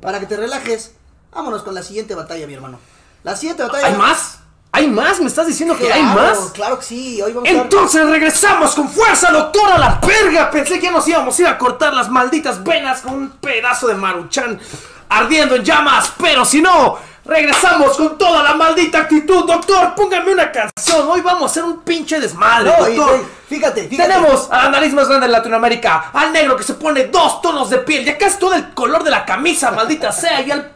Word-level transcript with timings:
Para 0.00 0.20
que 0.20 0.26
te 0.26 0.36
relajes, 0.36 0.94
vámonos 1.32 1.64
con 1.64 1.74
la 1.74 1.82
siguiente 1.82 2.14
batalla, 2.14 2.46
mi 2.46 2.54
hermano. 2.54 2.78
La 3.24 3.34
siguiente 3.34 3.64
batalla. 3.64 3.88
¿Hay 3.88 3.96
más? 3.96 4.38
¿Hay 4.70 4.86
más? 4.86 5.18
¿Me 5.18 5.26
estás 5.26 5.44
diciendo 5.44 5.76
que 5.76 5.92
hay 5.92 6.04
más? 6.04 6.52
Claro 6.54 6.78
que 6.78 6.84
sí, 6.84 7.20
hoy 7.20 7.32
vamos 7.32 7.50
a 7.50 7.52
ver. 7.52 7.62
Entonces 7.62 8.08
regresamos 8.08 8.76
con 8.76 8.88
fuerza, 8.88 9.32
doctora, 9.32 9.74
a 9.74 9.78
la 9.78 10.00
verga. 10.06 10.52
Pensé 10.52 10.78
que 10.78 10.84
ya 10.84 10.92
nos 10.92 11.08
íbamos 11.08 11.36
a 11.36 11.42
ir 11.42 11.48
a 11.48 11.58
cortar 11.58 11.94
las 11.94 12.08
malditas 12.08 12.62
venas 12.62 13.00
con 13.00 13.14
un 13.14 13.30
pedazo 13.30 13.88
de 13.88 13.96
maruchan 13.96 14.60
ardiendo 15.08 15.56
en 15.56 15.64
llamas, 15.64 16.12
pero 16.16 16.44
si 16.44 16.62
no, 16.62 16.96
regresamos 17.24 17.96
con 17.96 18.18
toda 18.18 18.42
la 18.42 18.54
maldita 18.54 18.98
actitud. 18.98 19.46
Doctor, 19.46 19.94
póngame 19.94 20.32
una 20.32 20.50
canción. 20.50 21.08
Hoy 21.08 21.20
vamos 21.20 21.42
a 21.42 21.46
hacer 21.46 21.64
un 21.64 21.80
pinche 21.80 22.18
desmadre, 22.20 22.72
No, 22.78 22.88
y- 22.88 22.96
doctor. 22.96 23.20
y- 23.20 23.54
fíjate, 23.54 23.88
fíjate. 23.88 24.08
Tenemos 24.12 24.48
a 24.50 24.64
la 24.64 24.68
nariz 24.70 24.92
más 24.92 25.08
grande 25.08 25.26
de 25.26 25.32
Latinoamérica, 25.32 26.10
al 26.12 26.32
negro 26.32 26.56
que 26.56 26.62
se 26.64 26.74
pone 26.74 27.04
dos 27.06 27.40
tonos 27.42 27.70
de 27.70 27.78
piel, 27.78 28.04
ya 28.04 28.18
casi 28.18 28.38
todo 28.38 28.54
el 28.54 28.72
color 28.74 29.04
de 29.04 29.10
la 29.10 29.24
camisa, 29.24 29.70
maldita 29.70 30.10
sea, 30.12 30.40
y 30.40 30.50
al 30.50 30.72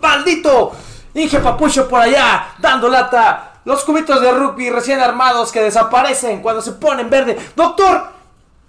maldito 0.00 0.72
Inge 1.14 1.38
Papucho 1.40 1.88
por 1.88 2.00
allá, 2.00 2.48
dando 2.58 2.88
lata. 2.88 3.50
Los 3.64 3.82
cubitos 3.84 4.20
de 4.20 4.30
rugby 4.30 4.68
recién 4.68 5.00
armados 5.00 5.50
que 5.50 5.62
desaparecen 5.62 6.42
cuando 6.42 6.60
se 6.60 6.72
ponen 6.72 7.08
verde. 7.08 7.38
Doctor, 7.56 8.08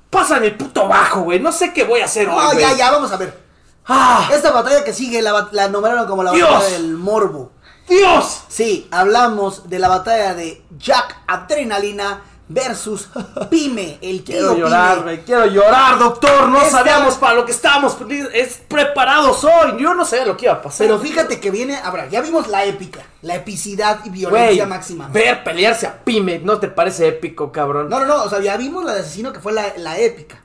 pásame 0.10 0.48
el 0.48 0.56
puto 0.56 0.88
bajo, 0.88 1.22
güey. 1.22 1.40
No 1.42 1.52
sé 1.52 1.74
qué 1.74 1.84
voy 1.84 2.00
a 2.00 2.06
hacer 2.06 2.30
hoy, 2.30 2.36
No, 2.36 2.54
ya, 2.54 2.72
ya, 2.74 2.92
vamos 2.92 3.12
a 3.12 3.18
ver. 3.18 3.45
¡Ah! 3.88 4.30
Esta 4.34 4.52
batalla 4.52 4.84
que 4.84 4.94
sigue 4.94 5.22
la, 5.22 5.48
la 5.52 5.68
nombraron 5.70 6.08
como 6.08 6.24
la 6.24 6.32
Dios. 6.32 6.50
batalla 6.50 6.72
del 6.74 6.94
morbo. 6.96 7.52
¡Dios! 7.88 8.44
Sí, 8.48 8.88
hablamos 8.92 9.70
de 9.70 9.78
la 9.80 9.88
batalla 9.90 10.34
de 10.34 10.64
Jack 10.78 11.18
Adrenalina 11.28 12.22
versus 12.48 13.10
Pime, 13.50 13.98
el 14.02 14.24
Quiero 14.24 14.54
tío 14.56 14.66
llorar, 14.66 15.00
Pime. 15.00 15.22
Quiero 15.24 15.46
llorar, 15.48 16.00
doctor. 16.00 16.48
No 16.50 16.58
Esta- 16.58 16.80
sabíamos 16.80 17.16
para 17.16 17.36
lo 17.36 17.46
que 17.46 17.52
estábamos 17.52 17.96
es 18.34 18.62
preparados 18.68 19.44
hoy. 19.44 19.80
Yo 19.80 19.94
no 19.94 20.04
sabía 20.04 20.26
lo 20.26 20.36
que 20.36 20.46
iba 20.46 20.54
a 20.56 20.62
pasar. 20.64 20.86
Pero 20.88 21.00
fíjate 21.00 21.40
que 21.40 21.52
viene, 21.52 21.76
habrá, 21.78 22.08
ya 22.08 22.22
vimos 22.22 22.48
la 22.48 22.66
épica, 22.66 23.02
la 23.22 23.36
epicidad 23.36 24.00
y 24.04 24.10
violencia 24.10 24.66
máxima. 24.66 25.08
ver 25.10 25.44
pelearse 25.44 25.86
a 25.86 26.04
Pyme, 26.04 26.40
¿no 26.40 26.60
te 26.60 26.68
parece 26.70 27.08
épico, 27.08 27.52
cabrón? 27.52 27.88
No, 27.90 28.00
no, 28.00 28.06
no, 28.08 28.24
o 28.24 28.30
sea, 28.30 28.40
ya 28.42 28.58
vimos 28.58 28.84
la 28.84 28.94
de 28.96 29.02
asesino 29.02 29.32
que 29.32 29.40
fue 29.40 29.54
la, 29.54 29.74
la 29.78 30.00
épica. 30.00 30.42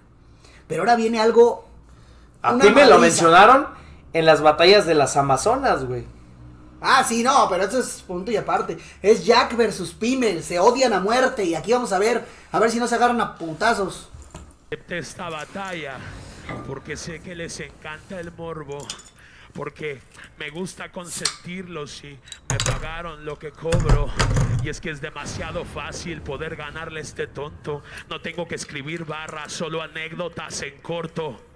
Pero 0.67 0.83
ahora 0.83 0.95
viene 0.97 1.21
algo. 1.21 1.70
A 2.43 2.55
una 2.55 2.65
Pyme 2.65 2.87
lo 2.87 2.99
mencionaron 2.99 3.69
en 4.13 4.27
las 4.27 4.41
batallas 4.43 4.87
de 4.87 4.95
las 4.95 5.17
Amazonas, 5.17 5.85
güey. 5.85 6.05
Ah, 6.81 7.05
sí, 7.05 7.23
no, 7.23 7.47
pero 7.51 7.65
eso 7.65 7.81
es 7.81 8.03
punto 8.07 8.31
y 8.31 8.37
aparte. 8.37 8.79
Es 9.03 9.25
Jack 9.25 9.57
versus 9.57 9.93
Pime, 9.93 10.43
se 10.43 10.59
odian 10.59 10.93
a 10.95 11.01
muerte 11.01 11.45
y 11.45 11.55
aquí 11.55 11.73
vamos 11.73 11.93
a 11.93 11.99
ver, 11.99 12.25
a 12.51 12.59
ver 12.59 12.71
si 12.71 12.79
no 12.79 12.89
se 12.89 12.95
agarran 12.95 13.21
a 13.21 13.37
putazos. 13.37 14.09
acepté 14.71 14.99
esta 14.99 15.29
batalla 15.29 15.99
porque 16.67 16.97
sé 16.97 17.21
que 17.21 17.35
les 17.35 17.61
encanta 17.61 18.19
el 18.19 18.33
morbo, 18.33 18.79
porque 19.53 20.01
me 20.39 20.51
gusta 20.51 20.91
consentirlos 20.91 22.03
y 22.05 22.19
me 22.49 22.57
pagaron 22.65 23.25
lo 23.25 23.39
que 23.39 23.51
cobro. 23.51 24.09
Y 24.63 24.69
es 24.69 24.81
que 24.81 24.91
es 24.91 25.01
demasiado 25.01 25.65
fácil 25.65 26.23
poder 26.23 26.57
ganarle 26.57 27.01
a 27.01 27.03
este 27.03 27.27
tonto. 27.27 27.83
No 28.09 28.21
tengo 28.21 28.49
que 28.49 28.55
escribir 28.55 29.05
barras, 29.05 29.53
solo 29.53 29.83
anécdotas 29.83 30.63
en 30.63 30.81
corto. 30.81 31.50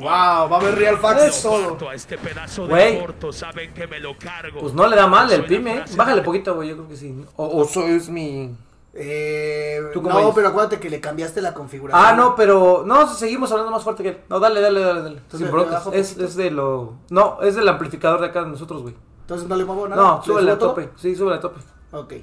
Wow, 0.00 0.08
va 0.10 0.56
a 0.56 0.60
haber 0.60 0.74
Real 0.76 0.96
Facts 0.98 1.42
parto 1.46 1.88
a 1.88 1.94
este 1.94 2.18
pedazo 2.18 2.62
de 2.62 2.68
Güey. 2.68 3.00
corto, 3.00 3.32
saben 3.32 3.72
que 3.74 3.86
me 3.86 4.00
lo 4.00 4.16
cargo. 4.18 4.60
Pues 4.60 4.74
no 4.74 4.86
le 4.86 4.96
da 4.96 5.06
mal 5.06 5.30
el 5.32 5.44
Pyme. 5.44 5.84
Bájale 5.96 6.22
poquito, 6.22 6.54
güey. 6.54 6.70
Yo 6.70 6.76
creo 6.76 6.88
que 6.88 6.96
sí. 6.96 7.24
O, 7.36 7.60
o 7.60 7.64
soy 7.66 7.92
es 7.92 8.08
mi. 8.08 8.54
Eh, 8.92 9.80
¿Tú 9.92 10.02
cómo 10.02 10.14
no, 10.14 10.18
dices? 10.20 10.34
pero 10.34 10.48
acuérdate 10.48 10.80
que 10.80 10.90
le 10.90 11.00
cambiaste 11.00 11.40
la 11.40 11.54
configuración. 11.54 12.04
Ah, 12.04 12.12
no, 12.12 12.34
pero. 12.34 12.82
No, 12.84 13.06
seguimos 13.06 13.50
hablando 13.52 13.70
más 13.70 13.84
fuerte 13.84 14.02
que 14.02 14.08
él. 14.10 14.18
No, 14.28 14.40
dale, 14.40 14.60
dale, 14.60 14.80
dale. 14.80 15.02
dale. 15.02 15.20
Sin 15.30 15.44
¿Le 15.46 15.50
broncas. 15.52 15.84
bajo 15.84 15.92
Es, 15.92 16.36
de 16.36 16.50
lo. 16.50 16.94
No, 17.08 17.40
es 17.42 17.54
del 17.54 17.68
amplificador 17.68 18.20
de 18.20 18.26
acá 18.26 18.42
de 18.42 18.48
nosotros, 18.48 18.82
güey. 18.82 18.94
Entonces 19.20 19.48
no 19.48 19.54
le 19.54 19.64
muevo 19.64 19.86
nada. 19.86 20.02
No, 20.02 20.18
¿Le 20.18 20.24
súbele 20.24 20.50
a 20.52 20.58
todo? 20.58 20.70
tope. 20.70 20.90
Sí, 20.96 21.14
súbele 21.14 21.36
a 21.36 21.40
tope. 21.40 21.60
Ok. 21.92 22.14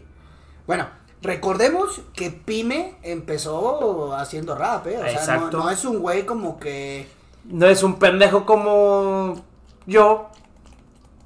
Bueno, 0.66 0.88
recordemos 1.22 2.02
que 2.14 2.32
Pyme 2.32 2.98
empezó 3.02 4.14
haciendo 4.16 4.54
rap, 4.56 4.88
¿eh? 4.88 4.98
O 5.00 5.24
sea, 5.24 5.38
no, 5.38 5.50
no 5.52 5.70
es 5.70 5.86
un 5.86 6.00
güey 6.00 6.26
como 6.26 6.60
que. 6.60 7.08
No 7.48 7.66
es 7.68 7.82
un 7.82 7.98
pendejo 7.98 8.46
como 8.46 9.42
yo, 9.86 10.30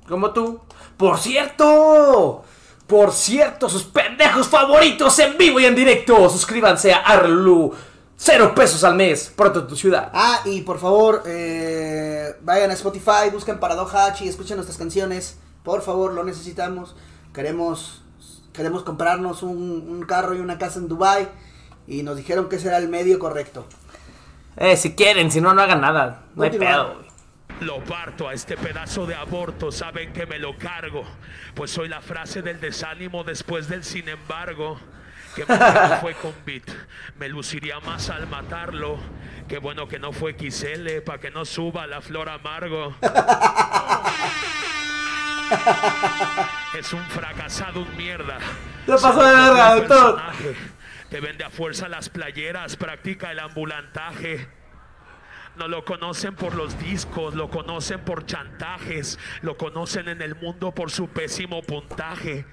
como 0.07 0.31
tú. 0.31 0.59
Por 0.97 1.17
cierto, 1.17 2.43
por 2.85 3.11
cierto, 3.11 3.67
sus 3.69 3.83
pendejos 3.83 4.47
favoritos 4.47 5.17
en 5.19 5.37
vivo 5.37 5.59
y 5.59 5.65
en 5.65 5.75
directo. 5.75 6.29
Suscríbanse 6.29 6.93
a 6.93 6.97
Arlu. 6.97 7.73
Cero 8.17 8.53
pesos 8.53 8.83
al 8.83 8.95
mes, 8.95 9.33
pronto 9.35 9.61
en 9.61 9.67
tu 9.67 9.75
ciudad. 9.75 10.11
Ah, 10.13 10.41
y 10.45 10.61
por 10.61 10.77
favor, 10.77 11.23
eh, 11.25 12.35
vayan 12.43 12.69
a 12.69 12.73
Spotify, 12.75 13.31
busquen 13.33 13.59
Paradoja 13.59 14.05
H 14.05 14.23
y 14.23 14.27
escuchen 14.29 14.57
nuestras 14.57 14.77
canciones. 14.77 15.37
Por 15.63 15.81
favor, 15.81 16.13
lo 16.13 16.23
necesitamos. 16.23 16.95
Queremos, 17.33 18.03
queremos 18.53 18.83
comprarnos 18.83 19.41
un, 19.41 19.87
un 19.89 20.03
carro 20.03 20.35
y 20.35 20.39
una 20.39 20.59
casa 20.59 20.77
en 20.77 20.87
Dubai 20.87 21.29
Y 21.87 22.03
nos 22.03 22.15
dijeron 22.15 22.47
que 22.47 22.57
ese 22.57 22.67
era 22.67 22.77
el 22.77 22.89
medio 22.89 23.17
correcto. 23.17 23.65
Eh, 24.57 24.75
si 24.75 24.95
quieren, 24.95 25.31
si 25.31 25.41
no, 25.41 25.53
no 25.53 25.62
hagan 25.62 25.81
nada. 25.81 26.23
No 26.35 26.44
hay 26.44 26.51
pedo, 26.51 26.95
güey. 26.95 27.12
Lo 27.62 27.84
parto 27.84 28.28
a 28.28 28.34
este 28.34 28.57
pedazo 28.57 29.06
de 29.06 29.13
aborto, 29.13 29.72
saben 29.72 30.13
que 30.13 30.25
me 30.25 30.39
lo 30.39 30.57
cargo. 30.57 31.03
Pues 31.53 31.69
soy 31.69 31.89
la 31.89 32.01
frase 32.01 32.41
del 32.41 32.59
desánimo 32.59 33.23
después 33.23 33.67
del 33.67 33.84
sin 33.84 34.09
embargo. 34.09 34.79
Que 35.35 35.45
bueno 35.45 35.66
que 35.66 35.90
no 35.90 35.97
fue 35.97 36.13
con 36.16 36.34
beat, 36.45 36.63
me 37.17 37.29
luciría 37.29 37.79
más 37.79 38.09
al 38.09 38.28
matarlo. 38.28 38.97
Qué 39.47 39.59
bueno 39.59 39.88
que 39.88 40.00
no 40.00 40.11
fue 40.11 40.34
XL, 40.34 41.01
para 41.06 41.19
que 41.19 41.31
no 41.31 41.45
suba 41.45 41.88
la 41.88 42.01
flor 42.01 42.28
amargo. 42.29 42.95
es 46.78 46.94
un 46.94 47.03
fracasado, 47.06 47.81
un 47.81 47.95
mierda. 47.95 48.40
Se 48.85 48.91
pasó 48.91 49.23
de 49.23 49.34
verga, 49.34 49.75
doctor. 49.75 50.16
personaje. 50.16 50.56
Te 51.11 51.19
vende 51.19 51.44
a 51.44 51.49
fuerza 51.49 51.89
las 51.89 52.07
playeras, 52.07 52.77
practica 52.77 53.31
el 53.33 53.39
ambulantaje. 53.39 54.47
No 55.57 55.67
lo 55.67 55.83
conocen 55.83 56.35
por 56.35 56.55
los 56.55 56.79
discos, 56.79 57.35
lo 57.35 57.49
conocen 57.49 57.99
por 57.99 58.25
chantajes, 58.25 59.19
lo 59.41 59.57
conocen 59.57 60.07
en 60.07 60.22
el 60.22 60.35
mundo 60.35 60.72
por 60.72 60.89
su 60.89 61.09
pésimo 61.09 61.61
puntaje. 61.63 62.45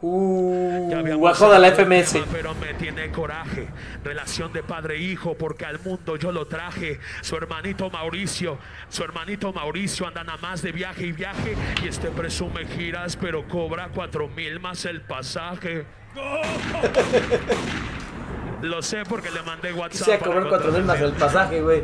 Habíamos 0.00 1.20
bajó 1.20 1.52
de 1.52 1.58
la 1.58 1.72
FMS. 1.72 2.12
tema, 2.12 2.26
pero 2.30 2.54
me 2.54 2.72
tiene 2.74 3.10
coraje. 3.10 3.68
Relación 4.04 4.52
de 4.52 4.62
padre 4.62 4.96
e 4.96 5.18
porque 5.36 5.66
al 5.66 5.80
mundo 5.80 6.14
yo 6.14 6.30
lo 6.30 6.46
traje. 6.46 7.00
Su 7.20 7.36
hermanito 7.36 7.90
Mauricio, 7.90 8.58
su 8.88 9.02
hermanito 9.02 9.52
Mauricio 9.52 10.06
anda 10.06 10.22
nada 10.22 10.38
más 10.38 10.62
de 10.62 10.70
viaje 10.70 11.06
y 11.06 11.12
viaje. 11.12 11.56
Y 11.82 11.88
este 11.88 12.10
presume 12.10 12.66
giras, 12.66 13.16
pero 13.16 13.48
cobra 13.48 13.88
cuatro 13.92 14.28
mil 14.28 14.60
más 14.60 14.84
el 14.84 15.02
pasaje. 15.02 15.84
Lo 18.62 18.82
sé 18.82 19.04
porque 19.08 19.30
le 19.30 19.42
mandé 19.42 19.72
WhatsApp. 19.72 20.06
Para 20.06 20.18
cobrar 20.18 20.48
cuatro 20.48 20.72
mil 20.72 20.84
más 20.84 21.00
el 21.00 21.12
pasaje, 21.12 21.62
güey. 21.62 21.82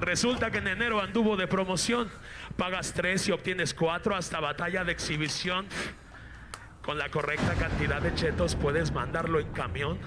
Resulta 0.00 0.50
que 0.50 0.56
en 0.58 0.68
enero 0.68 1.00
anduvo 1.00 1.36
de 1.36 1.46
promoción. 1.46 2.08
Pagas 2.56 2.94
tres 2.94 3.28
y 3.28 3.32
obtienes 3.32 3.74
cuatro 3.74 4.16
hasta 4.16 4.40
batalla 4.40 4.84
de 4.84 4.92
exhibición. 4.92 5.66
Con 6.82 6.96
la 6.98 7.10
correcta 7.10 7.52
cantidad 7.54 8.00
de 8.00 8.14
chetos 8.14 8.54
puedes 8.54 8.92
mandarlo 8.92 9.40
en 9.40 9.52
camión. 9.52 9.98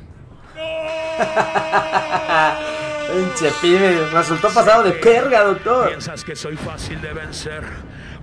Pinche 3.11 3.51
pibe, 3.61 4.07
resultó 4.11 4.49
pasado 4.49 4.83
de 4.83 4.93
perga, 4.93 5.43
doctor. 5.43 5.89
Piensas 5.89 6.23
que 6.23 6.35
soy 6.35 6.57
fácil 6.57 6.99
de 7.01 7.13
vencer. 7.13 7.63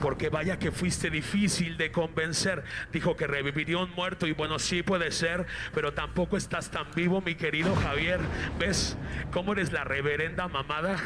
Porque 0.01 0.29
vaya 0.29 0.59
que 0.59 0.71
fuiste 0.71 1.11
difícil 1.11 1.77
de 1.77 1.91
convencer. 1.93 2.63
Dijo 2.93 3.17
que 3.17 3.27
reviviría 3.27 3.79
un 3.79 3.91
muerto 3.93 4.27
y 4.27 4.33
bueno, 4.33 4.59
sí 4.59 4.83
puede 4.83 5.11
ser, 5.11 5.47
pero 5.75 5.93
tampoco 5.93 6.37
estás 6.37 6.71
tan 6.71 6.87
vivo, 6.95 7.21
mi 7.21 7.35
querido 7.35 7.75
Javier. 7.77 8.21
¿Ves 8.59 8.97
cómo 9.33 9.53
eres 9.53 9.73
la 9.73 9.85
reverenda 9.85 10.49
mamada? 10.49 10.97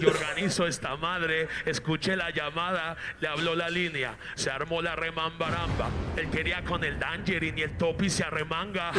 Yo 0.00 0.08
organizo 0.08 0.66
esta 0.66 0.96
madre, 0.96 1.48
escuché 1.64 2.16
la 2.16 2.30
llamada, 2.30 2.96
le 3.20 3.28
habló 3.28 3.54
la 3.54 3.70
línea, 3.70 4.16
se 4.34 4.50
armó 4.50 4.82
la 4.82 4.96
remambaramba. 4.96 5.90
Él 6.16 6.30
quería 6.30 6.62
con 6.64 6.84
el 6.84 6.98
Dangerin 6.98 7.58
y 7.58 7.62
el 7.62 7.76
Topi 7.76 8.10
se 8.10 8.24
arremanga. 8.24 8.92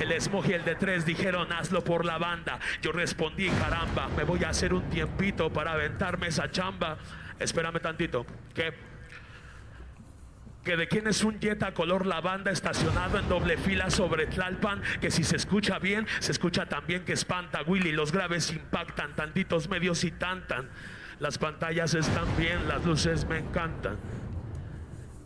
El 0.00 0.20
Smog 0.20 0.46
y 0.48 0.52
el 0.52 0.64
de 0.64 0.76
tres 0.76 1.04
dijeron 1.04 1.52
hazlo 1.52 1.82
por 1.82 2.04
la 2.04 2.18
banda. 2.18 2.60
Yo 2.82 2.92
respondí, 2.92 3.48
caramba, 3.48 4.08
me 4.16 4.24
voy 4.24 4.44
a 4.44 4.50
hacer 4.50 4.72
un 4.72 4.88
tiempito 4.90 5.52
para 5.52 5.72
aventarme 5.72 6.28
esa 6.28 6.50
chamba. 6.50 6.98
Espérame 7.38 7.80
tantito. 7.80 8.24
¿Qué? 8.54 8.72
Que 10.62 10.76
de 10.76 10.86
quién 10.86 11.08
es 11.08 11.24
un 11.24 11.40
Jetta 11.40 11.72
color 11.72 12.06
lavanda 12.06 12.50
estacionado 12.50 13.18
en 13.18 13.28
doble 13.28 13.56
fila 13.56 13.90
sobre 13.90 14.26
Tlalpan, 14.26 14.82
que 15.00 15.10
si 15.10 15.24
se 15.24 15.36
escucha 15.36 15.78
bien, 15.78 16.06
se 16.20 16.30
escucha 16.30 16.66
también 16.66 17.04
que 17.04 17.14
espanta 17.14 17.62
Willy, 17.62 17.92
los 17.92 18.12
graves 18.12 18.52
impactan, 18.52 19.16
tantitos 19.16 19.68
medios 19.68 20.04
y 20.04 20.10
tantan. 20.10 20.68
Las 21.20 21.38
pantallas 21.38 21.94
están 21.94 22.36
bien, 22.36 22.68
las 22.68 22.84
luces 22.84 23.26
me 23.26 23.38
encantan. 23.38 23.96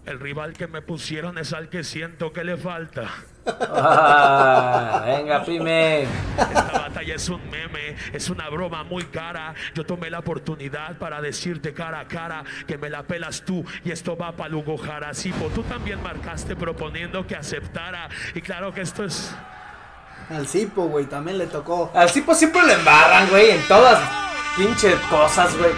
El 0.05 0.19
rival 0.19 0.53
que 0.55 0.67
me 0.67 0.83
pusieron 0.83 1.39
es 1.39 1.53
al 1.53 1.69
que 1.69 1.85
siento 1.85 2.33
que 2.33 2.43
le 2.43 2.57
falta. 2.57 3.09
Ah, 3.47 5.03
venga, 5.07 5.45
Pime. 5.45 6.03
Esta 6.03 6.89
batalla 6.89 7.15
es 7.15 7.29
un 7.29 7.41
meme, 7.51 7.97
es 8.13 8.29
una 8.29 8.49
broma 8.49 8.83
muy 8.83 9.05
cara. 9.05 9.55
Yo 9.75 9.87
tomé 9.87 10.11
la 10.11 10.19
oportunidad 10.19 10.99
para 10.99 11.21
decirte 11.21 11.73
cara 11.73 12.01
a 12.01 12.09
cara 12.09 12.43
que 12.67 12.79
me 12.79 12.91
la 12.91 13.05
pelas 13.05 13.43
tú 13.43 13.65
y 13.85 13.93
esto 13.93 14.17
va 14.17 14.33
para 14.33 14.49
Lugo 14.49 14.77
Jara. 14.77 15.15
Sí, 15.15 15.33
pues 15.39 15.55
tú 15.55 15.63
también 15.63 16.03
marcaste 16.03 16.57
proponiendo 16.57 17.25
que 17.25 17.37
aceptara. 17.37 18.09
Y 18.35 18.41
claro 18.41 18.75
que 18.75 18.81
esto 18.81 19.05
es. 19.05 19.33
Al 20.31 20.49
Cipo, 20.49 20.87
güey, 20.87 21.07
también 21.07 21.39
le 21.39 21.47
tocó. 21.47 21.93
Al 21.95 22.11
Cipo 22.11 22.35
siempre 22.35 22.67
le 22.67 22.75
embarran, 22.75 23.29
güey, 23.29 23.51
en 23.51 23.69
todas 23.69 24.01
pinches 24.57 24.97
cosas, 25.09 25.57
güey. 25.57 25.71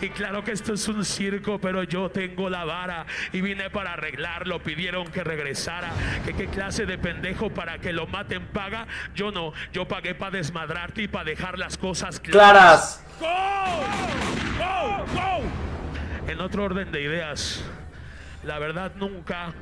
Y 0.00 0.10
claro 0.10 0.44
que 0.44 0.52
esto 0.52 0.74
es 0.74 0.86
un 0.88 1.04
circo, 1.04 1.58
pero 1.58 1.82
yo 1.82 2.10
tengo 2.10 2.50
la 2.50 2.64
vara 2.64 3.06
y 3.32 3.40
vine 3.40 3.70
para 3.70 3.94
arreglarlo. 3.94 4.62
Pidieron 4.62 5.06
que 5.08 5.24
regresara. 5.24 5.90
Que 6.24 6.34
qué 6.34 6.48
clase 6.48 6.84
de 6.84 6.98
pendejo 6.98 7.50
para 7.50 7.78
que 7.78 7.92
lo 7.92 8.06
maten 8.06 8.46
paga. 8.48 8.86
Yo 9.14 9.30
no, 9.30 9.52
yo 9.72 9.88
pagué 9.88 10.14
para 10.14 10.32
desmadrarte 10.32 11.02
y 11.02 11.08
para 11.08 11.24
dejar 11.24 11.58
las 11.58 11.78
cosas 11.78 12.20
Claras. 12.20 13.02
¡Go! 13.20 13.26
¡Go! 14.58 15.06
¡Go! 15.14 16.30
En 16.30 16.40
otro 16.40 16.64
orden 16.64 16.92
de 16.92 17.02
ideas, 17.02 17.64
la 18.42 18.58
verdad 18.58 18.92
nunca 18.96 19.52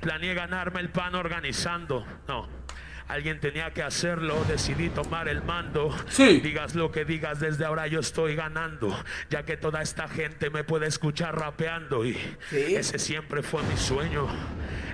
planeé 0.00 0.34
ganarme 0.34 0.80
el 0.80 0.90
pan 0.90 1.14
organizando. 1.14 2.06
No. 2.28 2.59
Alguien 3.10 3.40
tenía 3.40 3.72
que 3.72 3.82
hacerlo, 3.82 4.44
decidí 4.46 4.88
tomar 4.88 5.26
el 5.28 5.42
mando. 5.42 5.92
Sí. 6.08 6.38
Digas 6.40 6.76
lo 6.76 6.92
que 6.92 7.04
digas, 7.04 7.40
desde 7.40 7.64
ahora 7.64 7.88
yo 7.88 7.98
estoy 7.98 8.36
ganando, 8.36 8.96
ya 9.30 9.42
que 9.44 9.56
toda 9.56 9.82
esta 9.82 10.06
gente 10.08 10.48
me 10.48 10.62
puede 10.62 10.86
escuchar 10.86 11.36
rapeando 11.36 12.04
y 12.06 12.14
Sí. 12.50 12.76
ese 12.76 13.00
siempre 13.00 13.42
fue 13.42 13.64
mi 13.64 13.76
sueño. 13.76 14.28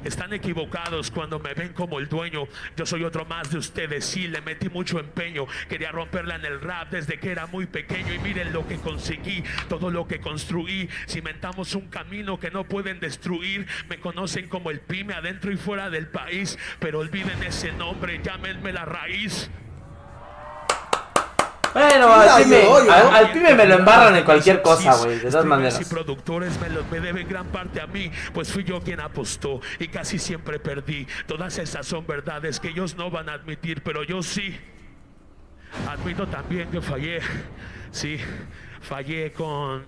Están 0.02 0.32
equivocados 0.32 1.10
cuando 1.10 1.40
me 1.40 1.52
ven 1.52 1.72
como 1.72 1.98
el 1.98 2.08
dueño. 2.08 2.44
Yo 2.76 2.86
soy 2.86 3.02
otro 3.04 3.24
más 3.24 3.50
de 3.50 3.58
ustedes, 3.58 4.04
sí, 4.04 4.28
le 4.28 4.40
metí 4.40 4.68
mucho 4.68 5.00
empeño. 5.00 5.46
Quería 5.68 5.90
romperla 5.90 6.36
en 6.36 6.44
el 6.44 6.60
rap 6.60 6.90
desde 6.92 7.18
que 7.18 7.32
era 7.32 7.46
muy 7.46 7.66
pequeño 7.66 8.14
y 8.14 8.18
miren 8.20 8.52
lo 8.52 8.66
que 8.68 8.76
conseguí, 8.76 9.42
todo 9.68 9.90
lo 9.90 10.06
que 10.06 10.20
construí. 10.20 10.88
Cimentamos 11.08 11.74
un 11.74 11.88
camino 11.88 12.38
que 12.38 12.50
no 12.52 12.64
pueden 12.64 13.00
destruir. 13.00 13.66
Me 13.88 13.98
conocen 13.98 14.48
como 14.48 14.70
el 14.70 14.78
pyme 14.80 15.12
adentro 15.12 15.50
y 15.50 15.56
fuera 15.56 15.90
del 15.90 16.06
país, 16.06 16.56
pero 16.78 17.00
olviden 17.00 17.42
ese 17.42 17.72
nombre, 17.72 18.05
llámenme 18.22 18.72
la 18.72 18.84
raíz. 18.84 19.50
Bueno, 21.74 22.10
al 22.10 22.48
yo. 22.48 22.90
al, 22.90 23.14
al 23.14 23.32
Pime 23.32 23.54
me 23.54 23.66
lo 23.66 23.74
embarran 23.74 24.16
en 24.16 24.24
cualquier 24.24 24.62
cosa, 24.62 24.94
güey, 24.96 25.18
de 25.18 25.30
todas 25.30 25.44
maneras. 25.44 25.78
Y 25.78 25.84
productores 25.84 26.58
me, 26.58 26.70
lo- 26.70 26.84
me 26.86 27.00
deben 27.00 27.28
gran 27.28 27.46
parte 27.48 27.82
a 27.82 27.86
mí, 27.86 28.10
pues 28.32 28.50
fui 28.50 28.64
yo 28.64 28.80
quien 28.80 28.98
apostó 29.00 29.60
y 29.78 29.88
casi 29.88 30.18
siempre 30.18 30.58
perdí. 30.58 31.06
Todas 31.26 31.58
esas 31.58 31.86
son 31.86 32.06
verdades 32.06 32.60
que 32.60 32.68
ellos 32.68 32.96
no 32.96 33.10
van 33.10 33.28
a 33.28 33.34
admitir, 33.34 33.82
pero 33.82 34.02
yo 34.04 34.22
sí. 34.22 34.58
Admito 35.86 36.26
también 36.28 36.70
que 36.70 36.80
fallé. 36.80 37.20
Sí, 37.90 38.18
fallé 38.80 39.32
con 39.32 39.84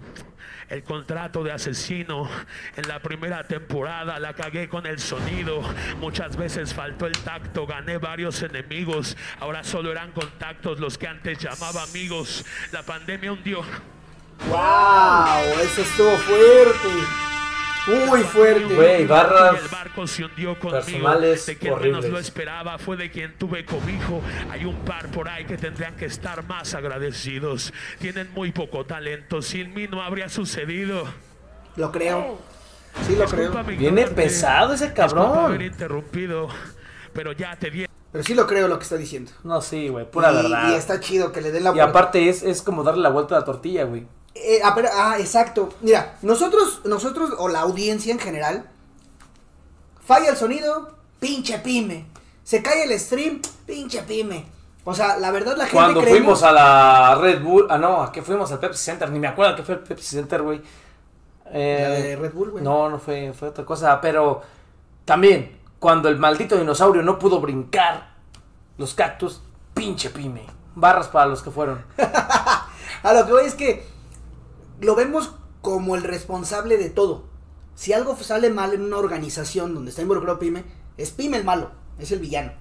el 0.69 0.83
contrato 0.83 1.43
de 1.43 1.53
asesino 1.53 2.29
en 2.77 2.89
la 2.89 3.01
primera 3.01 3.45
temporada. 3.45 4.19
La 4.19 4.35
cagué 4.35 4.69
con 4.69 4.87
el 4.87 4.99
sonido. 4.99 5.63
Muchas 6.01 6.37
veces 6.37 6.75
faltó 6.75 7.07
el 7.07 7.17
tacto. 7.19 7.67
Gané 7.67 7.99
varios 7.99 8.43
enemigos. 8.43 9.17
Ahora 9.41 9.65
solo 9.65 9.91
eran 9.91 10.13
contactos 10.13 10.81
los 10.81 10.99
que 10.99 11.09
antes 11.09 11.39
llamaba 11.39 11.83
amigos. 11.83 12.45
La 12.73 12.83
pandemia 12.83 13.33
hundió. 13.33 13.63
¡Wow! 14.49 15.61
Eso 15.63 15.83
estuvo 15.83 16.17
fuerte. 16.19 17.28
Muy 17.89 18.21
fuerte. 18.23 18.75
Güey, 18.75 19.07
barras 19.07 19.63
el 19.63 19.69
barco 19.69 20.07
se 20.07 20.25
hundió 20.25 20.59
conmigo. 20.59 20.81
personales 20.85 21.47
de 21.47 21.57
quien 21.57 21.73
menos 21.73 21.81
horribles. 21.81 22.13
lo 22.13 22.19
esperaba 22.19 22.79
fue 22.79 22.97
de 22.97 23.11
quien 23.11 23.37
tuve 23.39 23.65
cobijo. 23.65 24.21
Hay 24.51 24.65
un 24.65 24.77
par 24.85 25.09
por 25.09 25.29
ahí 25.29 25.45
que 25.45 25.57
tendrían 25.57 25.97
que 25.97 26.07
estar 26.07 26.45
más 26.47 26.75
agradecidos. 26.75 27.73
Tienen 27.99 28.31
muy 28.35 28.53
poco 28.53 28.85
talento. 28.85 29.43
Sin 29.43 29.75
mí 29.75 29.87
no 29.89 30.03
habría 30.03 30.29
sucedido. 30.29 31.05
Lo 31.77 31.91
creo. 31.93 32.39
Sí, 33.07 33.17
lo 33.17 33.27
creo. 33.27 33.49
Discúlpame 33.51 33.77
Viene 33.77 34.07
pesado 34.07 34.75
ese 34.75 34.89
Disculpa 34.89 35.09
cabrón. 35.09 35.45
haber 35.47 35.63
interrumpido. 35.63 36.49
Pero 37.13 37.33
ya 37.33 37.57
te 37.57 37.71
di. 37.71 37.87
Pero 38.11 38.25
sí 38.25 38.35
lo 38.35 38.47
creo 38.47 38.69
lo 38.69 38.79
que 38.79 38.85
está 38.85 38.97
diciendo. 38.97 39.33
No, 39.45 39.61
sí, 39.61 39.89
güey, 39.89 40.11
pura 40.11 40.33
y, 40.33 40.35
verdad. 40.35 40.71
Y 40.71 40.75
está 40.75 40.99
chido 41.01 41.31
que 41.33 41.41
le 41.41 41.53
den 41.53 41.65
la 41.65 41.75
Y 41.75 41.81
aparte 41.81 42.29
es, 42.29 42.43
es 42.43 42.63
como 42.63 42.83
darle 42.83 43.03
la 43.03 43.11
vuelta 43.11 43.37
a 43.37 43.41
la 43.41 43.45
tortilla, 43.45 43.85
güey. 43.85 44.07
Eh, 44.35 44.61
ah, 44.65 44.73
pero- 44.75 44.89
ah, 44.93 45.17
exacto. 45.19 45.71
Mira, 45.81 46.17
nosotros, 46.23 46.83
nosotros, 46.85 47.33
o 47.39 47.49
la 47.49 47.61
audiencia 47.61 48.13
en 48.13 48.19
general, 48.19 48.69
falla 50.05 50.31
el 50.31 50.37
sonido, 50.37 50.97
pinche 51.21 51.59
pyme. 51.59 52.07
Se 52.45 52.63
cae 52.63 52.85
el 52.85 52.99
stream, 52.99 53.41
pinche 53.67 54.03
pyme. 54.03 54.47
O 54.85 54.95
sea, 54.95 55.19
la 55.19 55.31
verdad 55.31 55.53
la 55.57 55.65
gente 55.65 55.75
Cuando 55.77 56.01
creemos- 56.01 56.19
fuimos 56.19 56.43
a 56.45 56.53
la 56.53 57.15
Red 57.17 57.43
Bull, 57.43 57.67
ah 57.69 57.77
no, 57.77 58.03
¿a 58.03 58.11
qué 58.13 58.23
fuimos? 58.23 58.51
Al 58.53 58.59
Pepsi 58.59 58.83
Center, 58.85 59.11
ni 59.11 59.19
me 59.19 59.27
acuerdo 59.29 59.55
que 59.57 59.63
fue 59.63 59.75
el 59.75 59.81
Pepsi 59.83 60.17
Center, 60.17 60.41
güey. 60.43 60.63
Eh, 61.53 61.79
La 61.83 61.91
de 61.91 62.17
Red 62.17 62.33
Bull, 62.33 62.51
güey. 62.53 62.65
No, 62.65 62.89
no 62.89 62.99
fue, 62.99 63.33
fue 63.33 63.49
otra 63.49 63.65
cosa, 63.67 64.01
pero 64.01 64.41
también, 65.05 65.59
cuando 65.79 66.09
el 66.09 66.17
maldito 66.19 66.57
dinosaurio 66.57 67.03
no 67.03 67.19
pudo 67.19 67.41
brincar 67.41 68.15
los 68.79 68.95
cactus, 68.95 69.43
pinche 69.75 70.09
pyme. 70.11 70.47
Barras 70.75 71.09
para 71.09 71.27
los 71.27 71.43
que 71.43 71.51
fueron. 71.51 71.85
A 73.03 73.13
lo 73.13 73.27
que 73.27 73.33
voy 73.33 73.45
es 73.45 73.55
que 73.55 73.87
lo 74.81 74.95
vemos 74.95 75.33
como 75.63 75.97
el 75.97 76.03
responsable 76.05 76.77
de 76.79 76.91
todo. 76.91 77.25
Si 77.75 77.93
algo 77.93 78.17
sale 78.17 78.51
mal 78.51 78.73
en 78.75 78.83
una 78.83 78.97
organización 78.99 79.75
donde 79.75 79.91
está 79.91 80.03
involucrado 80.03 80.39
Pyme, 80.39 80.65
es 80.97 81.11
Pyme 81.11 81.37
el 81.37 81.45
malo, 81.45 81.71
es 81.99 82.11
el 82.13 82.19
villano. 82.19 82.53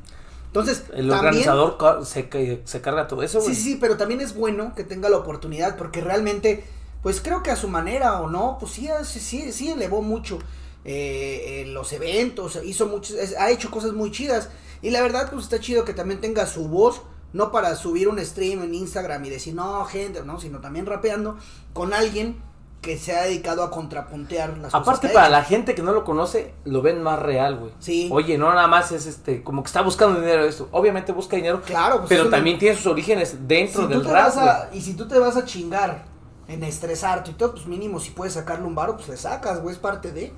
Entonces, 0.47 0.83
El 0.93 1.09
también- 1.09 1.11
organizador 1.49 2.05
se, 2.05 2.61
se 2.65 2.81
carga 2.81 3.07
todo 3.07 3.21
eso, 3.23 3.39
Sí, 3.41 3.45
güey. 3.47 3.55
sí, 3.55 3.61
sí, 3.63 3.77
pero 3.79 3.97
también 3.97 4.21
es 4.21 4.35
bueno 4.35 4.73
que 4.75 4.83
tenga 4.83 5.09
la 5.09 5.17
oportunidad 5.17 5.75
porque 5.75 6.01
realmente, 6.01 6.63
pues 7.03 7.21
creo 7.21 7.43
que 7.43 7.51
a 7.51 7.55
su 7.55 7.67
manera 7.67 8.19
o 8.21 8.29
no, 8.29 8.57
pues 8.59 8.71
sí, 8.71 8.87
sí, 9.03 9.19
sí, 9.19 9.51
sí 9.51 9.69
elevó 9.71 10.01
mucho 10.01 10.39
eh, 10.85 11.63
eh, 11.63 11.65
los 11.67 11.91
eventos, 11.93 12.59
hizo 12.63 12.87
muchos, 12.87 13.17
ha 13.37 13.49
hecho 13.51 13.69
cosas 13.69 13.91
muy 13.93 14.09
chidas 14.11 14.49
y 14.81 14.89
la 14.91 15.01
verdad 15.01 15.29
pues 15.31 15.43
está 15.43 15.59
chido 15.59 15.83
que 15.83 15.93
también 15.93 16.21
tenga 16.21 16.45
su 16.47 16.67
voz, 16.69 17.01
no 17.33 17.51
para 17.51 17.75
subir 17.75 18.07
un 18.07 18.19
stream 18.23 18.63
en 18.63 18.73
Instagram 18.73 19.23
y 19.25 19.29
decir 19.29 19.53
no 19.53 19.83
gente, 19.85 20.23
no, 20.23 20.39
sino 20.39 20.59
también 20.59 20.85
rapeando 20.85 21.37
con 21.73 21.93
alguien 21.93 22.41
que 22.81 22.97
se 22.97 23.15
ha 23.17 23.23
dedicado 23.23 23.63
a 23.63 23.71
contrapuntear 23.71 24.49
las 24.59 24.71
cosas 24.71 24.81
Aparte 24.81 25.09
para 25.09 25.29
la 25.29 25.43
gente 25.43 25.73
que 25.75 25.81
no 25.81 25.91
lo 25.93 26.03
conoce, 26.05 26.53
lo 26.63 26.81
ven 26.81 27.01
más 27.03 27.19
real, 27.19 27.57
güey. 27.57 27.71
Sí. 27.79 28.07
Oye, 28.13 28.37
no 28.37 28.53
nada 28.53 28.67
más 28.67 28.91
es 28.91 29.07
este, 29.07 29.43
como 29.43 29.63
que 29.63 29.67
está 29.67 29.81
buscando 29.81 30.19
dinero 30.21 30.45
esto. 30.45 30.69
Obviamente 30.71 31.11
busca 31.11 31.35
dinero, 31.35 31.61
Claro, 31.65 31.97
pues, 31.97 32.09
pero 32.09 32.21
una- 32.23 32.31
también 32.37 32.59
tiene 32.59 32.75
sus 32.77 32.85
orígenes 32.85 33.47
dentro 33.47 33.81
Si 33.81 33.87
tú 33.87 33.93
del 33.95 34.03
te 34.07 34.13
rap, 34.13 34.25
vas 34.25 34.37
a- 34.37 34.65
güey. 34.67 34.77
y 34.77 34.81
si 34.81 34.93
tú 34.93 35.07
te 35.07 35.17
vas 35.19 35.35
a 35.35 35.43
chingar 35.43 36.05
en 36.47 36.63
estresarte 36.63 37.31
y 37.31 37.33
todo, 37.33 37.53
pues 37.53 37.65
mínimo 37.65 37.99
si 37.99 38.11
puedes 38.11 38.35
sacarle 38.35 38.65
un 38.65 38.75
varo, 38.75 38.95
pues 38.95 39.09
le 39.09 39.17
sacas, 39.17 39.59
güey, 39.61 39.73
es 39.73 39.79
parte 39.81 40.11
de. 40.13 40.31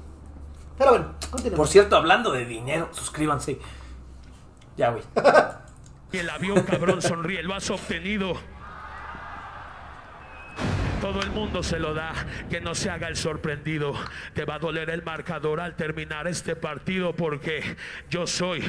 Pero 0.77 0.91
bueno, 0.91 1.07
continuemos. 1.29 1.57
Por 1.57 1.67
cierto, 1.67 1.97
hablando 1.97 2.31
de 2.31 2.45
dinero, 2.45 2.87
suscríbanse. 2.93 3.59
Ya, 4.77 4.91
güey. 4.91 5.03
Y 6.11 6.17
el 6.17 6.29
avión, 6.29 6.63
cabrón, 6.63 7.01
sonríe. 7.01 7.43
Lo 7.43 7.53
has 7.53 7.69
obtenido. 7.69 8.39
Todo 11.01 11.21
el 11.21 11.31
mundo 11.31 11.63
se 11.63 11.79
lo 11.79 11.93
da, 11.93 12.11
que 12.49 12.59
no 12.59 12.75
se 12.75 12.89
haga 12.89 13.07
el 13.07 13.15
sorprendido. 13.15 13.93
Te 14.33 14.43
va 14.43 14.55
a 14.55 14.59
doler 14.59 14.89
el 14.89 15.01
marcador 15.01 15.61
al 15.61 15.77
terminar 15.77 16.27
este 16.27 16.57
partido 16.57 17.13
porque 17.13 17.77
yo 18.09 18.27
soy 18.27 18.61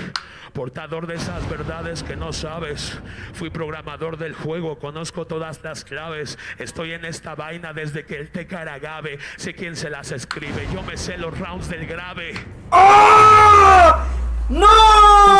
portador 0.52 1.08
de 1.08 1.16
esas 1.16 1.48
verdades 1.50 2.04
que 2.04 2.14
no 2.14 2.32
sabes. 2.32 3.00
Fui 3.32 3.50
programador 3.50 4.16
del 4.16 4.34
juego, 4.34 4.78
conozco 4.78 5.26
todas 5.26 5.60
las 5.64 5.84
claves. 5.84 6.38
Estoy 6.58 6.92
en 6.92 7.04
esta 7.04 7.34
vaina 7.34 7.72
desde 7.72 8.06
que 8.06 8.18
el 8.18 8.30
teca 8.30 8.62
era 8.62 8.74
agave. 8.74 9.18
Sé 9.36 9.54
quién 9.54 9.74
se 9.74 9.90
las 9.90 10.12
escribe, 10.12 10.68
yo 10.72 10.84
me 10.84 10.96
sé 10.96 11.18
los 11.18 11.36
rounds 11.36 11.68
del 11.68 11.84
grave. 11.86 12.34
¡Ah! 12.70 14.06
¡No! 14.48 15.39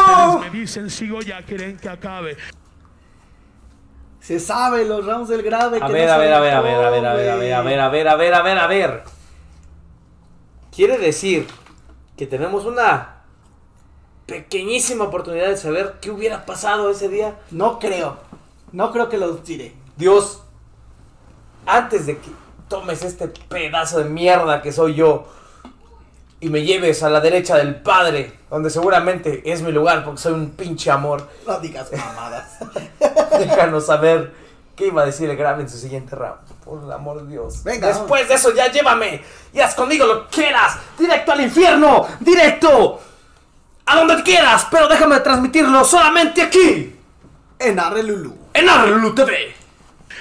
Dicen, 0.70 0.88
sigo 0.88 1.20
ya, 1.20 1.42
quieren 1.42 1.76
que 1.78 1.88
acabe. 1.88 2.36
Se 4.20 4.38
sabe 4.38 4.84
los 4.84 5.04
rounds 5.04 5.28
del 5.28 5.42
grave. 5.42 5.78
A 5.82 5.86
que 5.88 5.92
ver, 5.92 6.06
no 6.06 6.12
a 6.12 6.18
ver, 6.18 6.32
a 6.32 6.38
ver, 6.38 6.54
a 6.54 6.60
ver, 6.60 6.74
a 6.76 6.90
ver, 6.90 7.06
a 7.06 7.14
ver, 7.14 7.28
a 7.28 7.36
ver, 7.36 7.54
a 7.54 7.62
ver, 7.62 7.80
a 7.80 7.88
ver, 7.88 8.08
a 8.08 8.14
ver, 8.14 8.34
a 8.34 8.42
ver, 8.42 8.58
a 8.58 8.66
ver. 8.68 9.02
Quiere 10.70 10.96
decir 10.98 11.48
que 12.16 12.28
tenemos 12.28 12.66
una 12.66 13.16
pequeñísima 14.26 15.06
oportunidad 15.06 15.48
de 15.48 15.56
saber 15.56 15.96
qué 16.00 16.12
hubiera 16.12 16.46
pasado 16.46 16.88
ese 16.88 17.08
día. 17.08 17.36
No 17.50 17.80
creo. 17.80 18.18
No 18.70 18.92
creo 18.92 19.08
que 19.08 19.18
lo 19.18 19.38
tire. 19.38 19.74
Dios, 19.96 20.44
antes 21.66 22.06
de 22.06 22.18
que 22.18 22.30
tomes 22.68 23.02
este 23.02 23.26
pedazo 23.26 23.98
de 23.98 24.04
mierda 24.04 24.62
que 24.62 24.70
soy 24.70 24.94
yo 24.94 25.26
y 26.40 26.48
me 26.48 26.62
lleves 26.62 27.02
a 27.02 27.10
la 27.10 27.20
derecha 27.20 27.56
del 27.56 27.76
Padre, 27.76 28.32
donde 28.48 28.70
seguramente 28.70 29.42
es 29.44 29.62
mi 29.62 29.72
lugar 29.72 30.04
porque 30.04 30.20
soy 30.20 30.32
un 30.32 30.50
pinche 30.50 30.90
amor, 30.90 31.28
No 31.46 31.60
digas 31.60 31.90
mamadas. 31.92 32.58
déjanos 33.38 33.86
saber 33.86 34.32
¿Qué 34.80 34.86
iba 34.86 35.02
a 35.02 35.04
decir 35.04 35.28
el 35.28 35.36
grave 35.36 35.60
en 35.60 35.68
su 35.68 35.76
siguiente 35.76 36.16
round? 36.16 36.40
Por 36.64 36.82
el 36.82 36.90
amor 36.90 37.20
de 37.20 37.32
Dios. 37.32 37.62
Venga, 37.62 37.88
Después 37.88 38.26
de 38.26 38.32
eso, 38.32 38.54
ya 38.54 38.72
llévame. 38.72 39.22
Y 39.52 39.60
haz 39.60 39.74
conmigo 39.74 40.06
lo 40.06 40.26
que 40.26 40.36
quieras. 40.36 40.78
Directo 40.98 41.32
al 41.32 41.42
infierno. 41.42 42.06
Directo. 42.18 42.98
A 43.84 43.96
donde 43.96 44.22
quieras. 44.22 44.66
Pero 44.70 44.88
déjame 44.88 45.20
transmitirlo 45.20 45.84
solamente 45.84 46.40
aquí. 46.40 46.96
En 47.58 47.78
Arrelulu. 47.78 48.34
En 48.54 48.70
Arlulu 48.70 49.14
TV. 49.14 49.54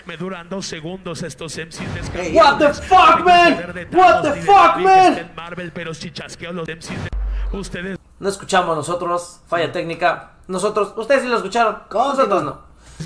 Me 0.10 0.18
duran 0.18 0.50
dos 0.50 0.66
segundos 0.66 1.22
estos 1.22 1.56
MCs 1.56 2.10
Hey, 2.16 2.34
What 2.34 2.58
the 2.58 2.74
fuck, 2.74 3.24
man? 3.24 3.54
What 3.94 4.24
the 4.24 4.42
fuck, 4.42 4.78
man? 4.78 5.32
Marvel, 5.36 5.72
pero 5.72 5.94
si 5.94 6.10
chasqueo 6.10 6.52
los 6.52 6.68
MCs 6.68 7.04
de... 7.04 7.10
Ustedes 7.56 8.00
No 8.18 8.28
escuchamos 8.28 8.76
nosotros. 8.76 9.42
Falla 9.46 9.72
técnica. 9.72 10.32
Nosotros. 10.48 10.94
Ustedes 10.98 11.22
sí 11.22 11.28
lo 11.28 11.38
escucharon. 11.38 11.84
Nosotros 11.94 12.44
no. 12.44 12.60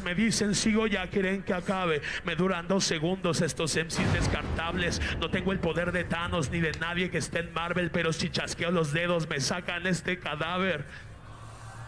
me 0.06 0.16
dicen, 0.16 0.56
sigo 0.56 0.88
ya, 0.88 1.06
quieren 1.08 1.44
que 1.44 1.54
acabe. 1.54 2.02
Me 2.24 2.38
duran 2.38 2.70
dos 2.70 2.86
segundos 2.86 3.42
estos 3.42 3.76
MCs 3.76 4.14
descartables. 4.14 5.02
No 5.20 5.30
tengo 5.30 5.52
el 5.52 5.60
poder 5.60 5.92
de 5.92 6.06
Thanos 6.06 6.52
ni 6.52 6.62
de 6.62 6.72
nadie 6.80 7.12
que 7.12 7.18
esté 7.18 7.40
en 7.40 7.54
Marvel, 7.54 7.92
pero 7.92 8.14
si 8.14 8.30
chasqueo 8.30 8.72
los 8.72 8.94
dedos 8.94 9.28
me 9.28 9.42
sacan 9.42 9.88
este 9.88 10.20
cadáver. 10.20 10.86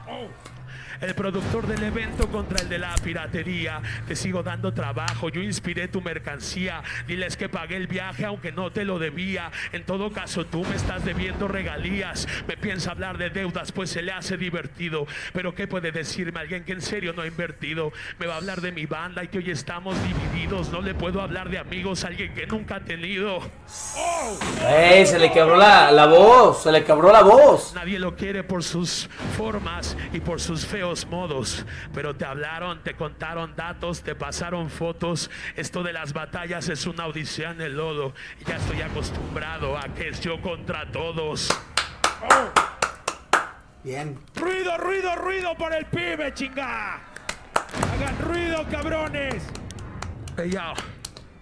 Oh. 0.10 0.28
El 1.02 1.14
productor 1.16 1.68
del 1.68 1.84
evento 1.84 2.30
contra 2.30 2.60
el 2.62 2.70
de 2.70 2.80
la 2.80 2.96
piratería. 2.96 3.82
Te 4.08 4.16
sigo 4.16 4.44
dando 4.44 4.74
trabajo. 4.74 5.30
Yo 5.30 5.42
inspiré 5.42 5.88
tu 5.88 6.02
mercancía. 6.02 6.84
Diles 7.08 7.38
que 7.38 7.50
pagué 7.50 7.78
el 7.78 7.88
viaje 7.88 8.26
aunque 8.26 8.52
no 8.52 8.72
te 8.72 8.86
lo 8.86 9.00
debía. 9.00 9.52
En 9.72 9.84
todo 9.84 10.12
caso, 10.12 10.46
tú 10.46 10.64
me 10.64 10.76
estás 10.76 11.06
debiendo 11.06 11.48
regalías. 11.48 12.28
Me 12.48 12.58
piensa 12.58 12.92
hablar 12.92 13.18
de 13.18 13.30
deudas, 13.30 13.72
pues 13.72 13.90
se 13.90 14.02
le 14.02 14.12
hace 14.12 14.38
divertido. 14.38 15.08
Pero 15.34 15.54
¿qué 15.56 15.68
puede 15.68 15.92
decirme 15.92 16.40
alguien 16.40 16.64
que 16.64 16.74
en 16.74 16.82
serio 16.82 17.14
no 17.14 17.22
ha 17.22 17.28
invertido? 17.28 17.92
Me 18.20 18.28
va 18.28 18.36
a 18.36 18.38
hablar 18.38 18.62
de 18.62 18.72
mi 18.72 18.86
banda 18.86 19.24
y 19.24 19.28
que 19.28 19.40
hoy 19.40 19.52
estamos 19.52 19.96
divididos. 20.04 20.70
No 20.70 20.82
le 20.82 20.94
puedo 20.94 21.22
hablar 21.22 21.50
de 21.50 21.58
amigos 21.58 22.04
a 22.04 22.08
alguien 22.08 22.34
que 22.34 22.48
nunca 22.48 22.78
ha 22.78 22.80
tenido. 22.80 23.40
¡Ey! 24.68 25.06
Se 25.06 25.20
le 25.20 25.32
quebró 25.32 25.58
la, 25.58 25.92
la 25.92 26.06
voz. 26.08 26.64
Se 26.64 26.72
le 26.72 26.84
quebró 26.84 27.12
la 27.12 27.22
voz. 27.22 27.74
Nadie 27.76 28.00
lo 28.00 28.16
quiere 28.16 28.44
por 28.44 28.64
sus 28.64 29.10
formas 29.38 29.98
y 30.14 30.20
por 30.20 30.40
sus 30.42 30.65
feos 30.66 31.06
modos, 31.06 31.66
pero 31.94 32.16
te 32.16 32.26
hablaron, 32.26 32.84
te 32.84 32.96
contaron 32.96 33.56
datos, 33.56 34.04
te 34.04 34.16
pasaron 34.16 34.70
fotos. 34.70 35.30
Esto 35.56 35.84
de 35.84 35.94
las 35.94 36.14
batallas 36.14 36.70
es 36.70 36.86
una 36.86 37.08
odisea 37.08 37.52
en 37.52 37.62
el 37.62 37.78
lodo. 37.78 38.14
Ya 38.48 38.58
estoy 38.58 38.82
acostumbrado 38.82 39.78
a 39.78 39.84
que 39.94 40.10
es 40.10 40.20
yo 40.22 40.42
contra 40.42 40.92
todos. 40.92 41.50
Bien. 43.84 44.20
Ruido, 44.36 44.78
ruido, 44.78 45.16
ruido 45.16 45.56
por 45.56 45.74
el 45.74 45.86
pibe, 45.86 46.34
chinga. 46.34 47.02
Hagan 47.94 48.20
ruido, 48.20 48.66
cabrones. 48.70 49.44
Ey, 50.38 50.52
yo. 50.52 50.95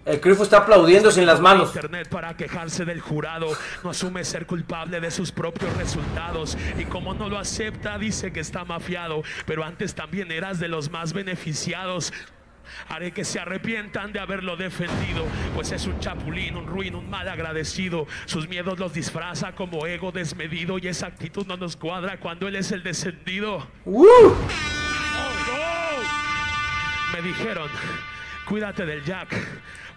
El 0.04 0.20
Crifo 0.20 0.42
está 0.42 0.58
aplaudiendo 0.58 1.10
sin 1.10 1.24
las 1.24 1.40
manos. 1.40 1.74
Internet 1.74 2.08
para 2.10 2.36
quejarse 2.36 2.84
del 2.84 3.00
jurado. 3.00 3.48
No 3.82 3.90
asume 3.90 4.22
ser 4.24 4.44
culpable 4.44 5.00
de 5.00 5.10
sus 5.10 5.32
propios 5.32 5.74
resultados. 5.78 6.58
Y 6.78 6.84
como 6.84 7.14
no 7.14 7.30
lo 7.30 7.38
acepta, 7.38 7.96
dice 7.96 8.30
que 8.30 8.40
está 8.40 8.64
mafiado. 8.64 9.22
Pero 9.46 9.64
antes 9.64 9.94
también 9.94 10.30
eras 10.30 10.60
de 10.60 10.68
los 10.68 10.90
más 10.90 11.14
beneficiados. 11.14 12.12
Haré 12.88 13.12
que 13.12 13.24
se 13.24 13.40
arrepientan 13.40 14.12
de 14.12 14.20
haberlo 14.20 14.56
defendido, 14.56 15.26
pues 15.54 15.70
es 15.70 15.86
un 15.86 16.00
chapulín, 16.00 16.56
un 16.56 16.66
ruin, 16.66 16.94
un 16.94 17.08
mal 17.08 17.28
agradecido. 17.28 18.06
Sus 18.24 18.48
miedos 18.48 18.78
los 18.78 18.92
disfraza 18.92 19.52
como 19.52 19.86
ego 19.86 20.12
desmedido 20.12 20.78
y 20.78 20.88
esa 20.88 21.06
actitud 21.06 21.46
no 21.46 21.56
nos 21.56 21.76
cuadra 21.76 22.18
cuando 22.18 22.48
él 22.48 22.56
es 22.56 22.72
el 22.72 22.82
descendido. 22.82 23.66
¡Uh! 23.84 24.32
Me 27.12 27.22
dijeron, 27.22 27.68
cuídate 28.44 28.84
del 28.84 29.04
Jack, 29.04 29.34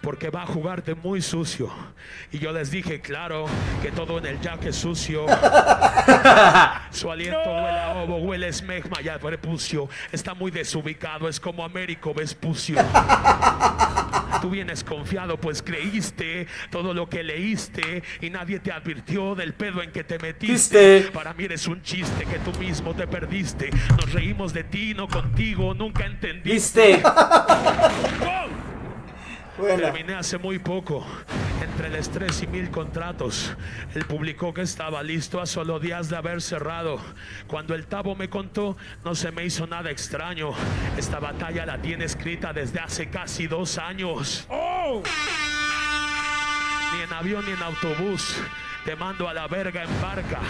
porque 0.00 0.30
va 0.30 0.42
a 0.42 0.46
jugarte 0.46 0.94
muy 0.94 1.22
sucio. 1.22 1.70
Y 2.32 2.38
yo 2.38 2.52
les 2.52 2.70
dije, 2.70 3.00
claro, 3.00 3.46
que 3.82 3.90
todo 3.90 4.18
en 4.18 4.26
el 4.26 4.40
Jack 4.40 4.64
es 4.66 4.76
sucio. 4.76 5.26
Su 6.90 7.10
aliento 7.10 7.40
huele 7.40 7.78
a 7.78 7.94
ovo, 7.94 8.16
huele 8.18 8.46
a 8.46 8.48
esmegma 8.48 9.02
y 9.02 9.08
a 9.08 9.18
prepucio. 9.18 9.88
Está 10.12 10.34
muy 10.34 10.50
desubicado, 10.50 11.28
es 11.28 11.38
como 11.40 11.64
Américo 11.64 12.14
Vespucio. 12.14 12.78
Tú 14.40 14.50
vienes 14.50 14.84
confiado, 14.84 15.36
pues 15.36 15.62
creíste 15.62 16.46
todo 16.70 16.94
lo 16.94 17.08
que 17.08 17.24
leíste 17.24 18.04
y 18.20 18.30
nadie 18.30 18.60
te 18.60 18.70
advirtió 18.70 19.34
del 19.34 19.52
pedo 19.52 19.82
en 19.82 19.90
que 19.90 20.04
te 20.04 20.18
metiste. 20.18 20.98
Viste. 20.98 21.10
Para 21.12 21.34
mí 21.34 21.44
eres 21.44 21.66
un 21.66 21.82
chiste 21.82 22.24
que 22.24 22.38
tú 22.38 22.56
mismo 22.58 22.94
te 22.94 23.08
perdiste. 23.08 23.70
Nos 23.96 24.12
reímos 24.12 24.52
de 24.52 24.62
ti, 24.62 24.94
no 24.94 25.08
contigo, 25.08 25.74
nunca 25.74 26.06
entendiste. 26.06 26.98
¿Viste? 26.98 27.02
Buena. 29.58 29.92
Terminé 29.92 30.14
hace 30.14 30.38
muy 30.38 30.58
poco. 30.58 31.04
Entre 31.62 31.88
el 31.88 31.96
estrés 31.96 32.42
y 32.42 32.46
mil 32.46 32.70
contratos. 32.70 33.56
Él 33.94 34.04
publicó 34.04 34.54
que 34.54 34.62
estaba 34.62 35.02
listo 35.02 35.40
a 35.40 35.46
solo 35.46 35.80
días 35.80 36.08
de 36.08 36.16
haber 36.16 36.40
cerrado. 36.40 37.00
Cuando 37.48 37.74
el 37.74 37.86
Tabo 37.86 38.14
me 38.14 38.30
contó, 38.30 38.76
no 39.04 39.16
se 39.16 39.32
me 39.32 39.44
hizo 39.44 39.66
nada 39.66 39.90
extraño. 39.90 40.50
Esta 40.96 41.18
batalla 41.18 41.66
la 41.66 41.82
tiene 41.82 42.04
escrita 42.04 42.52
desde 42.52 42.78
hace 42.78 43.10
casi 43.10 43.48
dos 43.48 43.78
años. 43.78 44.46
Ni 46.94 47.02
en 47.02 47.12
avión 47.12 47.44
ni 47.44 47.52
en 47.52 47.62
autobús. 47.62 48.36
Te 48.88 48.96
mando 48.96 49.28
a 49.28 49.34
la 49.34 49.46
verga 49.46 49.82
en 49.82 50.00
barca. 50.00 50.40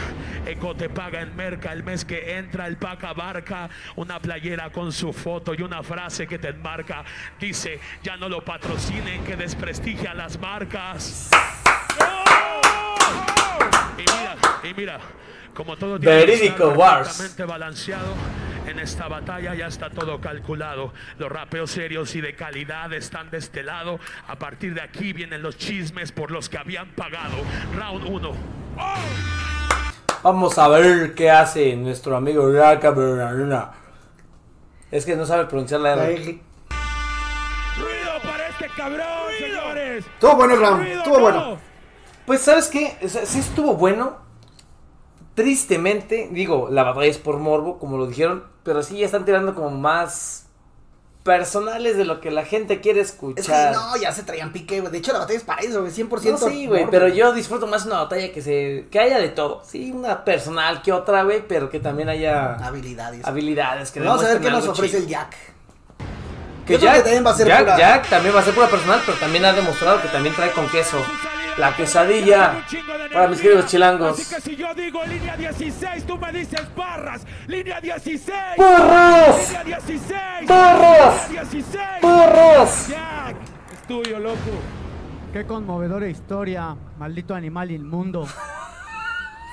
Eco 0.47 0.73
te 0.77 0.89
paga 0.89 1.23
en 1.23 1.35
merca. 1.35 1.73
El 1.73 1.83
mes 1.83 2.05
que 2.05 2.39
entra 2.39 2.69
el 2.69 2.77
paca 2.77 3.13
barca. 3.13 3.69
Una 3.97 4.21
playera 4.21 4.71
con 4.71 4.93
su 4.93 5.13
foto 5.13 5.55
y 5.55 5.63
una 5.63 5.83
frase 5.83 6.25
que 6.29 6.39
te 6.39 6.51
enmarca. 6.51 7.05
Dice, 7.41 7.81
ya 8.05 8.17
no 8.17 8.29
lo 8.29 8.45
patrocinen 8.45 9.25
que 9.25 9.35
desprestigia 9.35 10.15
las 10.15 10.39
marcas. 10.39 11.31
Y 13.99 14.03
mira, 14.03 14.37
y 14.63 14.75
mira, 14.75 15.01
como 15.53 15.77
todo 15.77 15.99
tiene 15.99 16.15
Verídico 16.15 16.69
Wars. 16.69 17.35
balanceado, 17.45 18.15
en 18.69 18.79
esta 18.79 19.09
batalla 19.09 19.55
ya 19.55 19.67
está 19.67 19.91
todo 19.91 20.21
calculado. 20.21 20.93
Los 21.19 21.31
rapeos 21.31 21.71
serios 21.71 22.15
y 22.15 22.21
de 22.21 22.35
calidad 22.37 22.93
están 22.93 23.31
de 23.31 23.39
este 23.39 23.63
lado. 23.63 23.99
A 24.27 24.37
partir 24.37 24.75
de 24.75 24.83
aquí 24.83 25.13
vienen 25.13 25.43
los 25.43 25.57
chismes 25.57 26.13
por 26.13 26.31
los 26.31 26.49
que 26.49 26.59
habían 26.59 26.89
pagado. 26.95 27.37
Round 27.75 28.05
1. 28.07 28.33
Vamos 30.23 30.59
a 30.59 30.69
ver 30.69 31.15
qué 31.15 31.31
hace 31.31 31.77
nuestro 31.77 32.17
amigo 32.17 32.53
Raka. 32.53 32.95
Es 34.91 35.05
que 35.07 35.17
no 35.17 35.25
sabe 35.27 35.47
pronunciar 35.47 35.81
la 35.81 35.93
R. 35.95 36.17
Ruido 37.79 38.23
para 38.23 38.49
este 38.49 38.69
cabrón, 38.77 39.07
señores. 39.39 40.05
Estuvo 40.07 40.37
bueno 40.37 40.55
el 40.55 40.61
round. 40.61 40.81
Ruido, 40.83 40.99
Estuvo 40.99 41.17
no. 41.17 41.23
bueno. 41.23 41.59
Pues, 42.27 42.43
¿sabes 42.43 42.69
qué? 42.69 42.99
O 43.03 43.09
sea, 43.09 43.25
sí 43.25 43.39
estuvo 43.39 43.75
bueno. 43.75 44.19
Tristemente, 45.35 46.29
digo, 46.33 46.69
la 46.71 46.83
batalla 46.83 47.07
es 47.07 47.19
por 47.19 47.39
morbo, 47.39 47.79
como 47.79 47.97
lo 47.97 48.07
dijeron. 48.07 48.45
Pero 48.69 48.83
sí 48.83 48.99
ya 48.99 49.07
están 49.07 49.25
tirando 49.25 49.55
como 49.55 49.71
más 49.71 50.45
personales 51.23 51.97
de 51.97 52.05
lo 52.05 52.21
que 52.21 52.31
la 52.31 52.45
gente 52.45 52.83
quiere 52.83 53.01
Es 53.01 53.13
que 53.13 53.15
escuchar. 53.15 53.73
no, 53.75 53.97
ya 53.97 54.13
se 54.13 54.25
traían 54.25 54.53
pique, 54.53 54.81
güey. 54.81 54.93
De 54.93 54.99
hecho, 54.99 55.15
la 55.15 55.21
batalla 55.21 55.39
es 55.39 55.45
para 55.45 55.63
eso, 55.63 55.81
güey. 55.81 55.91
100%. 55.91 56.31
No, 56.33 56.49
sí, 56.51 56.67
güey, 56.67 56.87
pero 56.91 57.09
yo 57.09 57.33
disfruto 57.33 57.67
más 57.67 57.87
una 57.87 58.01
batalla 58.01 58.31
que 58.31 58.43
se 58.43 58.87
que 58.91 58.99
haya 59.01 59.19
de 59.19 59.31
todo. 59.31 59.63
Sí, 59.67 59.91
una 59.91 60.23
personal 60.23 60.83
que 60.83 60.93
otra, 60.93 61.23
güey, 61.23 61.49
pero 61.49 61.71
que 61.71 61.81
también 61.81 62.11
haya 62.11 62.57
Habilidades. 62.57 63.25
habilidades 63.27 63.91
que 63.91 64.01
Vamos 64.01 64.23
a 64.23 64.29
ver 64.29 64.41
qué 64.41 64.51
nos 64.51 64.69
ofrece 64.69 64.99
el 64.99 65.07
Jack. 65.07 65.35
Que 66.67 66.79
Jack, 66.79 66.97
que 66.97 67.03
también 67.05 67.25
va 67.27 67.31
a 67.31 67.35
ser 67.35 67.47
Jack, 67.47 67.61
pura- 67.65 67.79
Jack 67.79 68.11
también 68.11 68.35
va 68.37 68.41
a 68.41 68.45
ser 68.45 68.55
pura 68.55 68.69
personal, 68.69 69.01
pero 69.07 69.17
también 69.17 69.45
ha 69.47 69.55
demostrado 69.55 70.03
que 70.03 70.09
también 70.09 70.35
trae 70.35 70.53
con 70.53 70.69
queso. 70.69 70.99
La 71.59 71.75
quesadilla 71.75 72.65
para 73.13 73.27
mis 73.27 73.41
queridos 73.41 73.67
chilangos. 73.67 74.21
Así 74.21 74.33
que 74.33 74.41
si 74.41 74.55
yo 74.55 74.73
digo 74.75 75.05
línea 75.05 75.37
16, 75.37 76.07
tú 76.07 76.17
me 76.17 76.33
dices 76.33 76.63
barras. 76.77 77.27
Línea 77.49 77.81
16. 77.81 78.33
¡Porros! 78.57 79.49
Línea 79.49 79.65
16. 79.65 80.13
¡Porros! 80.47 81.29
Línea 81.29 81.45
16. 81.45 81.79
¡Porros! 82.01 82.89
Jack, 82.89 83.37
es 83.73 83.83
tuyo, 83.89 84.21
loco. 84.21 84.39
Qué 85.33 85.47
conmovedora 85.47 86.07
historia, 86.07 86.77
maldito 86.97 87.35
animal 87.35 87.73
inmundo. 87.73 88.29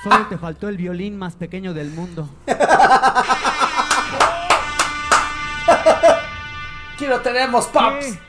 Solo 0.03 0.27
te 0.27 0.37
faltó 0.37 0.69
el 0.69 0.77
violín 0.77 1.17
más 1.17 1.35
pequeño 1.35 1.73
del 1.73 1.89
mundo. 1.89 2.29
Aquí 6.93 7.07
lo 7.07 7.19
tenemos, 7.21 7.65
paps. 7.65 8.05
¿Qué? 8.05 8.19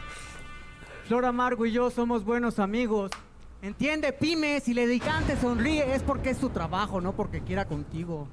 Flor 1.09 1.26
Amargo 1.26 1.66
y 1.66 1.73
yo 1.73 1.90
somos 1.90 2.25
buenos 2.25 2.59
amigos. 2.59 3.11
Entiende, 3.70 4.12
Pyme, 4.12 4.61
si 4.61 4.75
le 4.75 4.87
dedicante 4.87 5.37
sonríe 5.40 5.92
es 5.96 6.00
porque 6.02 6.30
es 6.30 6.38
su 6.38 6.50
trabajo, 6.50 7.00
no 7.00 7.14
porque 7.16 7.40
quiera 7.40 7.64
contigo. 7.64 8.28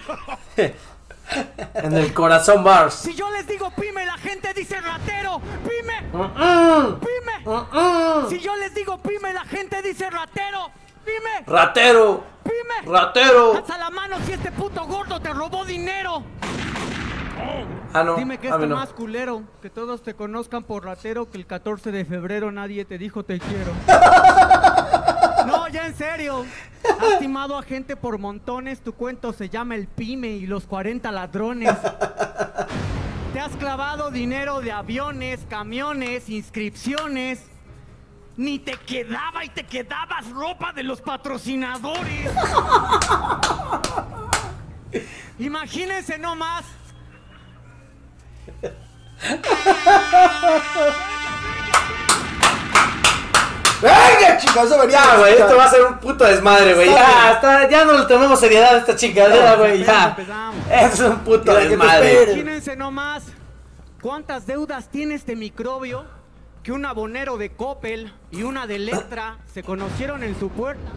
En 1.73 1.93
el 1.97 2.13
corazón 2.13 2.63
bars. 2.63 2.93
Si 2.95 3.13
yo 3.15 3.29
les 3.31 3.45
digo 3.47 3.69
Pyme, 3.71 4.05
la 4.05 4.17
gente 4.17 4.53
dice 4.53 4.79
ratero. 4.79 5.41
Pyme, 5.67 6.01
Mm, 6.13 6.99
Pyme. 6.99 8.29
Si 8.29 8.39
yo 8.39 8.55
les 8.57 8.73
digo 8.75 8.97
Pyme, 9.01 9.33
la 9.33 9.43
gente 9.45 9.81
dice 9.81 10.09
ratero. 10.09 10.69
Pyme, 11.03 11.43
Ratero, 11.45 12.23
Pyme. 12.43 12.89
ratero. 12.97 13.57
Alza 13.57 13.77
la 13.77 13.89
mano 13.89 14.17
si 14.25 14.31
este 14.33 14.51
puto 14.53 14.85
gordo 14.85 15.19
te 15.19 15.33
robó 15.33 15.65
dinero. 15.65 16.23
Ah, 17.93 18.03
no. 18.03 18.15
Dime 18.15 18.39
que 18.39 18.47
está 18.47 18.65
no. 18.65 18.75
más 18.75 18.91
culero, 18.93 19.43
que 19.61 19.69
todos 19.69 20.01
te 20.01 20.15
conozcan 20.15 20.63
por 20.63 20.83
ratero, 20.83 21.29
que 21.29 21.37
el 21.37 21.45
14 21.45 21.91
de 21.91 22.05
febrero 22.05 22.51
nadie 22.51 22.85
te 22.85 22.97
dijo 22.97 23.23
te 23.23 23.39
quiero. 23.39 23.71
No, 25.45 25.67
ya 25.67 25.87
en 25.87 25.95
serio. 25.95 26.45
Has 27.01 27.19
timado 27.19 27.57
a 27.57 27.63
gente 27.63 27.97
por 27.97 28.17
montones, 28.17 28.81
tu 28.81 28.93
cuento 28.93 29.33
se 29.33 29.49
llama 29.49 29.75
El 29.75 29.87
Pyme 29.87 30.29
y 30.29 30.47
los 30.47 30.65
40 30.65 31.11
ladrones. 31.11 31.75
Te 33.33 33.39
has 33.39 33.51
clavado 33.57 34.09
dinero 34.09 34.61
de 34.61 34.71
aviones, 34.71 35.41
camiones, 35.49 36.29
inscripciones. 36.29 37.43
Ni 38.37 38.57
te 38.57 38.77
quedaba 38.77 39.43
y 39.43 39.49
te 39.49 39.65
quedabas 39.65 40.29
ropa 40.31 40.71
de 40.71 40.83
los 40.83 41.01
patrocinadores. 41.01 42.31
Imagínense 45.39 46.17
nomás. 46.17 46.63
¡Venga, 53.81 54.37
chicos! 54.37 54.63
Eso 54.65 54.79
venía 54.79 54.97
Ya, 54.97 55.17
güey, 55.17 55.33
esto 55.33 55.57
va 55.57 55.65
a 55.65 55.69
ser 55.69 55.83
un 55.83 55.97
puto 55.99 56.23
desmadre, 56.23 56.73
güey. 56.73 56.89
Ya, 56.89 57.31
hasta, 57.31 57.69
ya 57.69 57.83
no 57.83 57.97
le 57.97 58.05
tomemos 58.05 58.39
seriedad 58.39 58.75
a 58.75 58.77
esta 58.77 58.95
chingadera, 58.95 59.55
güey. 59.55 59.83
Ya. 59.83 60.09
Empezamos. 60.09 60.65
Es 60.71 60.99
un 61.01 61.19
puto 61.19 61.53
desmadre. 61.53 62.23
Imagínense 62.23 62.75
nomás 62.75 63.23
cuántas 64.01 64.45
deudas 64.45 64.89
tiene 64.89 65.15
este 65.15 65.35
microbio 65.35 66.05
que 66.63 66.71
un 66.71 66.85
abonero 66.85 67.37
de 67.37 67.51
Coppel 67.51 68.13
y 68.31 68.43
una 68.43 68.67
de 68.67 68.77
Electra 68.77 69.39
se 69.53 69.63
conocieron 69.63 70.23
en 70.23 70.39
su 70.39 70.47
puerta 70.49 70.91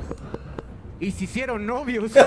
y 1.01 1.11
se 1.11 1.25
hicieron 1.25 1.67
novios. 1.67 2.13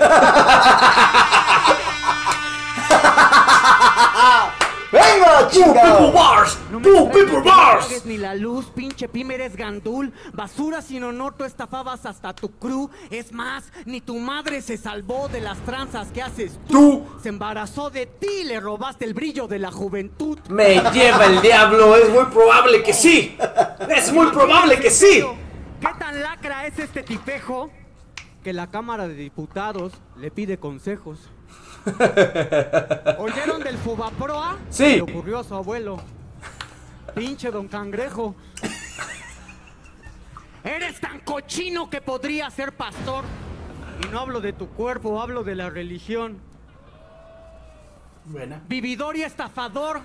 ¡Venga, 4.92 5.48
people 5.48 5.72
chicos! 5.72 6.12
bars. 6.12 6.58
Extraña 6.72 7.12
people 7.12 7.42
bars. 7.42 8.06
ni 8.06 8.18
la 8.18 8.34
luz, 8.34 8.66
pinche 8.74 9.08
pyme, 9.08 9.34
eres 9.34 9.54
gandul. 9.54 10.12
Basura 10.32 10.82
sin 10.82 11.04
honor, 11.04 11.34
tú 11.34 11.44
estafabas 11.44 12.06
hasta 12.06 12.34
tu 12.34 12.50
crew. 12.58 12.90
Es 13.10 13.32
más, 13.32 13.72
ni 13.86 14.00
tu 14.00 14.18
madre 14.18 14.60
se 14.62 14.76
salvó 14.76 15.28
de 15.28 15.40
las 15.40 15.58
tranzas 15.58 16.08
que 16.10 16.22
haces 16.22 16.58
tú. 16.68 17.06
Se 17.22 17.28
embarazó 17.28 17.90
de 17.90 18.06
ti 18.06 18.40
y 18.40 18.44
le 18.44 18.58
robaste 18.58 19.04
el 19.04 19.14
brillo 19.14 19.46
de 19.46 19.60
la 19.60 19.70
juventud. 19.70 20.38
Me 20.48 20.80
lleva 20.92 21.26
el 21.26 21.40
diablo. 21.40 21.94
Es 21.96 22.10
muy 22.10 22.24
probable 22.26 22.82
que 22.82 22.92
sí. 22.92 23.36
Es 23.88 24.12
muy 24.12 24.26
probable 24.28 24.80
que 24.80 24.90
sí. 24.90 25.24
¿Qué 25.80 25.88
tan 25.98 26.20
lacra 26.20 26.66
es 26.66 26.78
este 26.78 27.02
tipejo 27.04 27.70
que 28.42 28.52
la 28.52 28.70
Cámara 28.70 29.06
de 29.06 29.14
Diputados 29.14 29.92
le 30.16 30.30
pide 30.30 30.58
consejos? 30.58 31.30
¿Oyeron 33.18 33.62
del 33.62 33.76
Fubaproa? 33.78 34.58
Sí. 34.68 34.96
Le 34.96 35.02
ocurrió 35.02 35.38
a 35.38 35.44
su 35.44 35.54
abuelo. 35.54 36.00
Pinche 37.14 37.50
don 37.50 37.68
Cangrejo. 37.68 38.34
Eres 40.62 41.00
tan 41.00 41.20
cochino 41.20 41.88
que 41.88 42.00
podría 42.00 42.50
ser 42.50 42.72
pastor. 42.72 43.24
Y 44.04 44.08
no 44.08 44.20
hablo 44.20 44.40
de 44.40 44.52
tu 44.52 44.68
cuerpo, 44.68 45.20
hablo 45.20 45.42
de 45.42 45.54
la 45.54 45.70
religión. 45.70 46.38
Buena. 48.26 48.60
Vividor 48.68 49.16
y 49.16 49.22
estafador, 49.22 50.02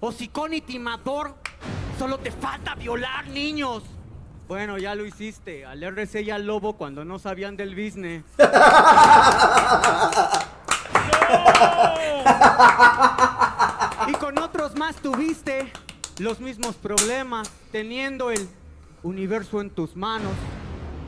hocicón 0.00 0.54
y 0.54 0.60
timador. 0.60 1.34
Solo 1.98 2.18
te 2.18 2.30
falta 2.30 2.74
violar 2.74 3.28
niños. 3.28 3.82
Bueno, 4.48 4.78
ya 4.78 4.94
lo 4.94 5.06
hiciste. 5.06 5.64
Al 5.64 5.82
RC 5.82 6.22
y 6.22 6.30
al 6.30 6.46
lobo 6.46 6.76
cuando 6.76 7.04
no 7.04 7.18
sabían 7.18 7.56
del 7.56 7.74
business. 7.76 8.24
y 14.08 14.12
con 14.14 14.38
otros 14.38 14.76
más 14.76 14.96
tuviste 14.96 15.72
los 16.18 16.40
mismos 16.40 16.76
problemas, 16.76 17.50
teniendo 17.72 18.30
el 18.30 18.48
universo 19.02 19.60
en 19.60 19.70
tus 19.70 19.96
manos, 19.96 20.32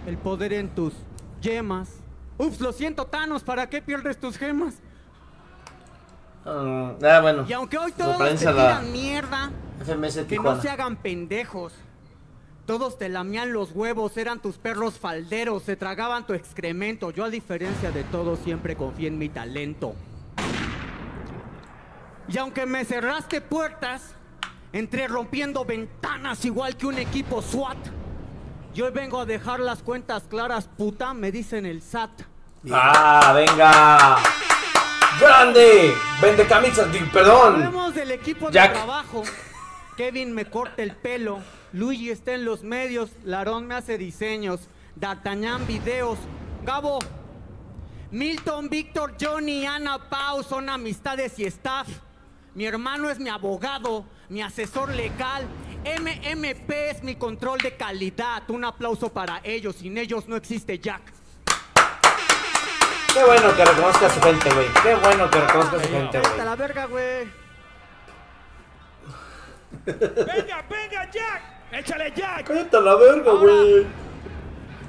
el 0.06 0.16
poder 0.16 0.52
en 0.52 0.68
tus 0.70 0.94
yemas. 1.40 1.90
Ups, 2.38 2.60
lo 2.60 2.72
siento, 2.72 3.06
Thanos, 3.06 3.42
¿para 3.42 3.68
qué 3.68 3.82
pierdes 3.82 4.18
tus 4.18 4.38
gemas? 4.38 4.74
Ah, 6.44 6.94
ah, 7.02 7.20
bueno. 7.20 7.44
Y 7.48 7.52
aunque 7.52 7.78
hoy 7.78 7.92
todos 7.92 8.16
te 8.40 8.52
la 8.52 8.80
mierda, 8.80 9.50
FMS 9.84 10.26
que 10.26 10.38
no 10.38 10.60
se 10.60 10.68
hagan 10.68 10.96
pendejos. 10.96 11.72
Todos 12.66 12.96
te 12.96 13.08
lamían 13.08 13.52
los 13.52 13.72
huevos, 13.72 14.16
eran 14.16 14.40
tus 14.40 14.56
perros 14.56 14.94
falderos, 14.94 15.64
se 15.64 15.74
tragaban 15.74 16.26
tu 16.26 16.32
excremento. 16.32 17.10
Yo 17.10 17.24
a 17.24 17.30
diferencia 17.30 17.90
de 17.90 18.04
todos 18.04 18.38
siempre 18.38 18.76
confié 18.76 19.08
en 19.08 19.18
mi 19.18 19.28
talento. 19.28 19.94
Y 22.32 22.38
aunque 22.38 22.64
me 22.64 22.84
cerraste 22.86 23.42
puertas, 23.42 24.14
entré 24.72 25.06
rompiendo 25.06 25.66
ventanas 25.66 26.44
igual 26.46 26.78
que 26.78 26.86
un 26.86 26.96
equipo 26.96 27.42
SWAT. 27.42 27.76
Y 28.74 28.80
hoy 28.80 28.90
vengo 28.90 29.20
a 29.20 29.26
dejar 29.26 29.60
las 29.60 29.82
cuentas 29.82 30.22
claras, 30.30 30.66
puta, 30.66 31.12
me 31.12 31.30
dicen 31.30 31.66
el 31.66 31.82
SAT. 31.82 32.22
Ah, 32.70 33.32
venga. 33.34 34.16
Grande. 35.20 35.94
Vende 36.22 36.46
camisas. 36.46 36.88
Perdón. 37.12 37.56
Hablemos 37.56 37.94
del 37.94 38.12
equipo 38.12 38.50
Jack. 38.50 38.70
de 38.70 38.76
trabajo. 38.78 39.24
Kevin 39.98 40.32
me 40.32 40.46
corta 40.46 40.82
el 40.82 40.96
pelo. 40.96 41.40
Luigi 41.74 42.08
está 42.08 42.32
en 42.32 42.46
los 42.46 42.62
medios. 42.62 43.10
Larón 43.24 43.66
me 43.66 43.74
hace 43.74 43.98
diseños. 43.98 44.60
D'Artagnan 44.96 45.66
videos. 45.66 46.18
Gabo. 46.64 46.98
Milton, 48.10 48.70
Víctor, 48.70 49.16
Johnny, 49.20 49.66
Ana, 49.66 49.98
Pau 50.08 50.42
son 50.42 50.70
amistades 50.70 51.38
y 51.38 51.44
staff. 51.44 51.88
Mi 52.54 52.66
hermano 52.66 53.08
es 53.08 53.18
mi 53.18 53.30
abogado, 53.30 54.04
mi 54.28 54.42
asesor 54.42 54.90
legal. 54.90 55.46
MMP 55.84 56.70
es 56.90 57.02
mi 57.02 57.16
control 57.16 57.58
de 57.58 57.76
calidad. 57.76 58.48
Un 58.50 58.64
aplauso 58.64 59.08
para 59.12 59.40
ellos. 59.42 59.76
Sin 59.76 59.96
ellos 59.96 60.28
no 60.28 60.36
existe 60.36 60.78
Jack. 60.78 61.00
Qué 63.14 63.24
bueno 63.24 63.54
que 63.56 63.64
reconozca 63.64 64.06
a 64.06 64.10
su 64.10 64.20
gente, 64.20 64.50
güey. 64.54 64.66
Qué 64.82 64.94
bueno 64.94 65.30
que 65.30 65.40
reconozca 65.40 65.76
a 65.76 65.82
su 65.82 65.88
gente, 65.88 66.18
Hasta 66.18 66.30
güey. 66.34 66.44
la 66.44 66.56
verga, 66.56 66.86
güey. 66.86 67.28
Venga, 69.84 70.64
venga, 70.68 71.10
Jack. 71.10 71.42
Échale, 71.72 72.12
Jack. 72.14 72.46
Cállate 72.46 72.76
a 72.76 72.80
la 72.80 72.94
verga, 72.96 73.32
güey. 73.32 73.86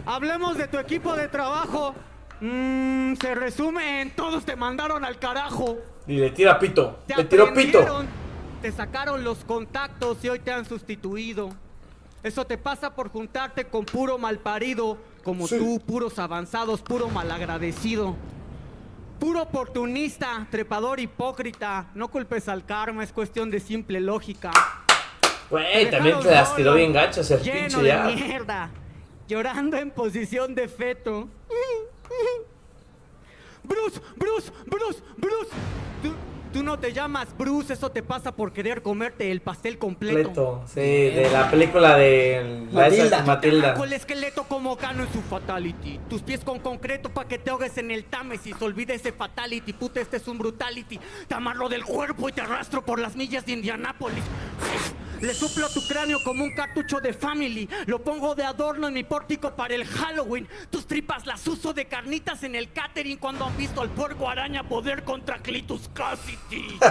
Hablemos 0.05 0.57
de 0.57 0.67
tu 0.67 0.77
equipo 0.77 1.15
de 1.15 1.27
trabajo. 1.29 1.95
Mm, 2.41 3.15
se 3.15 3.35
resume 3.35 4.01
en 4.01 4.15
todos 4.15 4.43
te 4.45 4.55
mandaron 4.55 5.03
al 5.05 5.17
carajo. 5.17 5.77
Y 6.07 6.17
le 6.17 6.31
tira 6.31 6.59
pito. 6.59 6.99
Te 7.07 7.15
Le 7.15 7.23
tiró 7.25 7.53
pito. 7.53 8.03
Te 8.61 8.71
sacaron 8.71 9.23
los 9.23 9.39
contactos 9.45 10.23
y 10.23 10.29
hoy 10.29 10.39
te 10.39 10.51
han 10.51 10.65
sustituido. 10.65 11.49
Eso 12.23 12.45
te 12.45 12.57
pasa 12.57 12.95
por 12.95 13.09
juntarte 13.09 13.65
con 13.65 13.83
puro 13.83 14.17
malparido, 14.17 14.97
como 15.23 15.47
tú, 15.47 15.81
puros 15.85 16.17
avanzados, 16.19 16.81
puro 16.81 17.09
malagradecido. 17.09 18.15
Puro 19.19 19.41
oportunista, 19.41 20.47
trepador 20.49 20.99
hipócrita. 20.99 21.87
No 21.93 22.09
culpes 22.09 22.47
al 22.47 22.65
karma, 22.65 23.03
es 23.03 23.11
cuestión 23.11 23.49
de 23.49 23.59
simple 23.59 23.99
lógica. 23.99 24.51
Güey, 25.49 25.91
también 25.91 26.19
te 26.19 26.31
las 26.31 26.55
tiró 26.55 26.73
bien 26.75 26.93
gachas 26.93 27.29
el 27.31 27.41
lleno 27.41 27.59
pinche 27.59 27.81
de 27.81 27.87
ya. 27.87 28.03
mierda, 28.05 28.69
llorando 29.27 29.77
en 29.77 29.91
posición 29.91 30.55
de 30.55 30.67
feto. 30.67 31.27
Bruce, 33.63 33.99
Bruce, 34.15 34.51
Bruce, 34.65 34.99
Bruce. 35.17 35.49
Tú, 36.01 36.13
tú 36.51 36.63
no 36.63 36.77
te 36.77 36.91
llamas 36.93 37.27
Bruce, 37.37 37.73
eso 37.73 37.89
te 37.91 38.03
pasa 38.03 38.35
por 38.35 38.51
querer 38.53 38.81
comerte 38.81 39.31
el 39.31 39.41
pastel 39.41 39.77
completo. 39.77 40.15
Completo. 40.33 40.63
Sí, 40.67 40.81
de 40.81 41.29
la 41.31 41.49
película 41.49 41.97
de 41.97 42.67
la 42.71 42.87
esa- 42.87 42.97
Matilda. 42.97 43.23
Matilda. 43.23 43.73
Con 43.75 43.87
el 43.87 43.93
esqueleto 43.93 44.43
como 44.43 44.75
Cano 44.77 45.03
en 45.03 45.11
su 45.13 45.21
fatality. 45.21 45.99
Tus 46.09 46.21
pies 46.21 46.41
con 46.43 46.59
concreto 46.59 47.09
pa' 47.09 47.25
que 47.27 47.37
te 47.39 47.49
ahogues 47.49 47.77
en 47.77 47.89
el 47.91 48.05
Támesis. 48.05 48.61
Olvida 48.61 48.93
ese 48.93 49.11
fatality, 49.11 49.73
puta, 49.73 50.01
este 50.01 50.17
es 50.17 50.27
un 50.27 50.37
brutality. 50.37 50.99
Te 51.27 51.33
amarro 51.35 51.69
del 51.69 51.83
cuerpo 51.85 52.29
y 52.29 52.33
te 52.33 52.41
arrastro 52.41 52.83
por 52.85 52.99
las 52.99 53.15
millas 53.15 53.45
de 53.45 53.53
Indianápolis. 53.53 54.23
Le 55.23 55.33
suplo 55.33 55.67
tu 55.69 55.81
cráneo 55.87 56.21
como 56.21 56.43
un 56.43 56.53
cartucho 56.53 56.99
de 56.99 57.13
family. 57.13 57.69
Lo 57.85 58.03
pongo 58.03 58.35
de 58.35 58.43
adorno 58.43 58.89
en 58.89 58.93
mi 58.93 59.05
pórtico 59.05 59.55
para 59.55 59.73
el 59.73 59.85
Halloween. 59.85 60.49
Tus 60.69 60.85
tripas 60.85 61.25
las 61.25 61.47
uso 61.47 61.73
de 61.73 61.85
carnitas 61.85 62.43
en 62.43 62.55
el 62.55 62.73
catering 62.73 63.17
cuando 63.17 63.45
han 63.45 63.55
visto 63.55 63.79
al 63.79 63.87
puerco 63.87 64.27
araña 64.27 64.67
poder 64.67 65.05
contra 65.05 65.37
Clitus 65.37 65.89
Cassidy. 65.93 66.77
Qué 66.77 66.87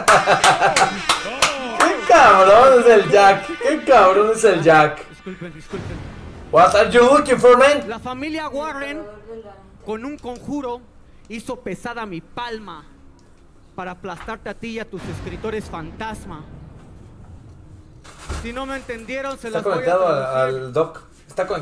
cabrón 2.08 2.80
es 2.80 2.86
el 2.86 3.10
Jack. 3.10 3.46
Qué 3.58 3.84
cabrón 3.84 4.30
es 4.34 4.44
el 4.44 4.62
Jack. 4.62 5.06
disculpen, 5.10 5.52
disculpen. 5.52 5.96
What 6.50 6.74
are 6.74 6.90
you 6.90 7.02
looking 7.02 7.38
for, 7.38 7.58
man? 7.58 7.86
La 7.86 7.98
familia 7.98 8.48
Warren, 8.48 9.02
con 9.84 10.06
un 10.06 10.16
conjuro, 10.16 10.80
hizo 11.28 11.60
pesada 11.60 12.06
mi 12.06 12.22
palma 12.22 12.86
para 13.74 13.90
aplastarte 13.90 14.48
a 14.48 14.54
ti 14.54 14.68
y 14.68 14.78
a 14.78 14.88
tus 14.88 15.02
escritores 15.02 15.68
fantasma. 15.68 16.61
Si 18.42 18.52
no 18.52 18.66
me 18.66 18.76
entendieron, 18.76 19.38
se 19.38 19.48
Está 19.48 19.58
las 19.58 19.64
voy 19.64 19.72
a 19.72 19.74
conectado 19.76 20.08
al, 20.08 20.14
traducir. 20.16 20.60
al 20.64 20.72
doc. 20.72 21.00
Está 21.28 21.46
conectado. 21.46 21.60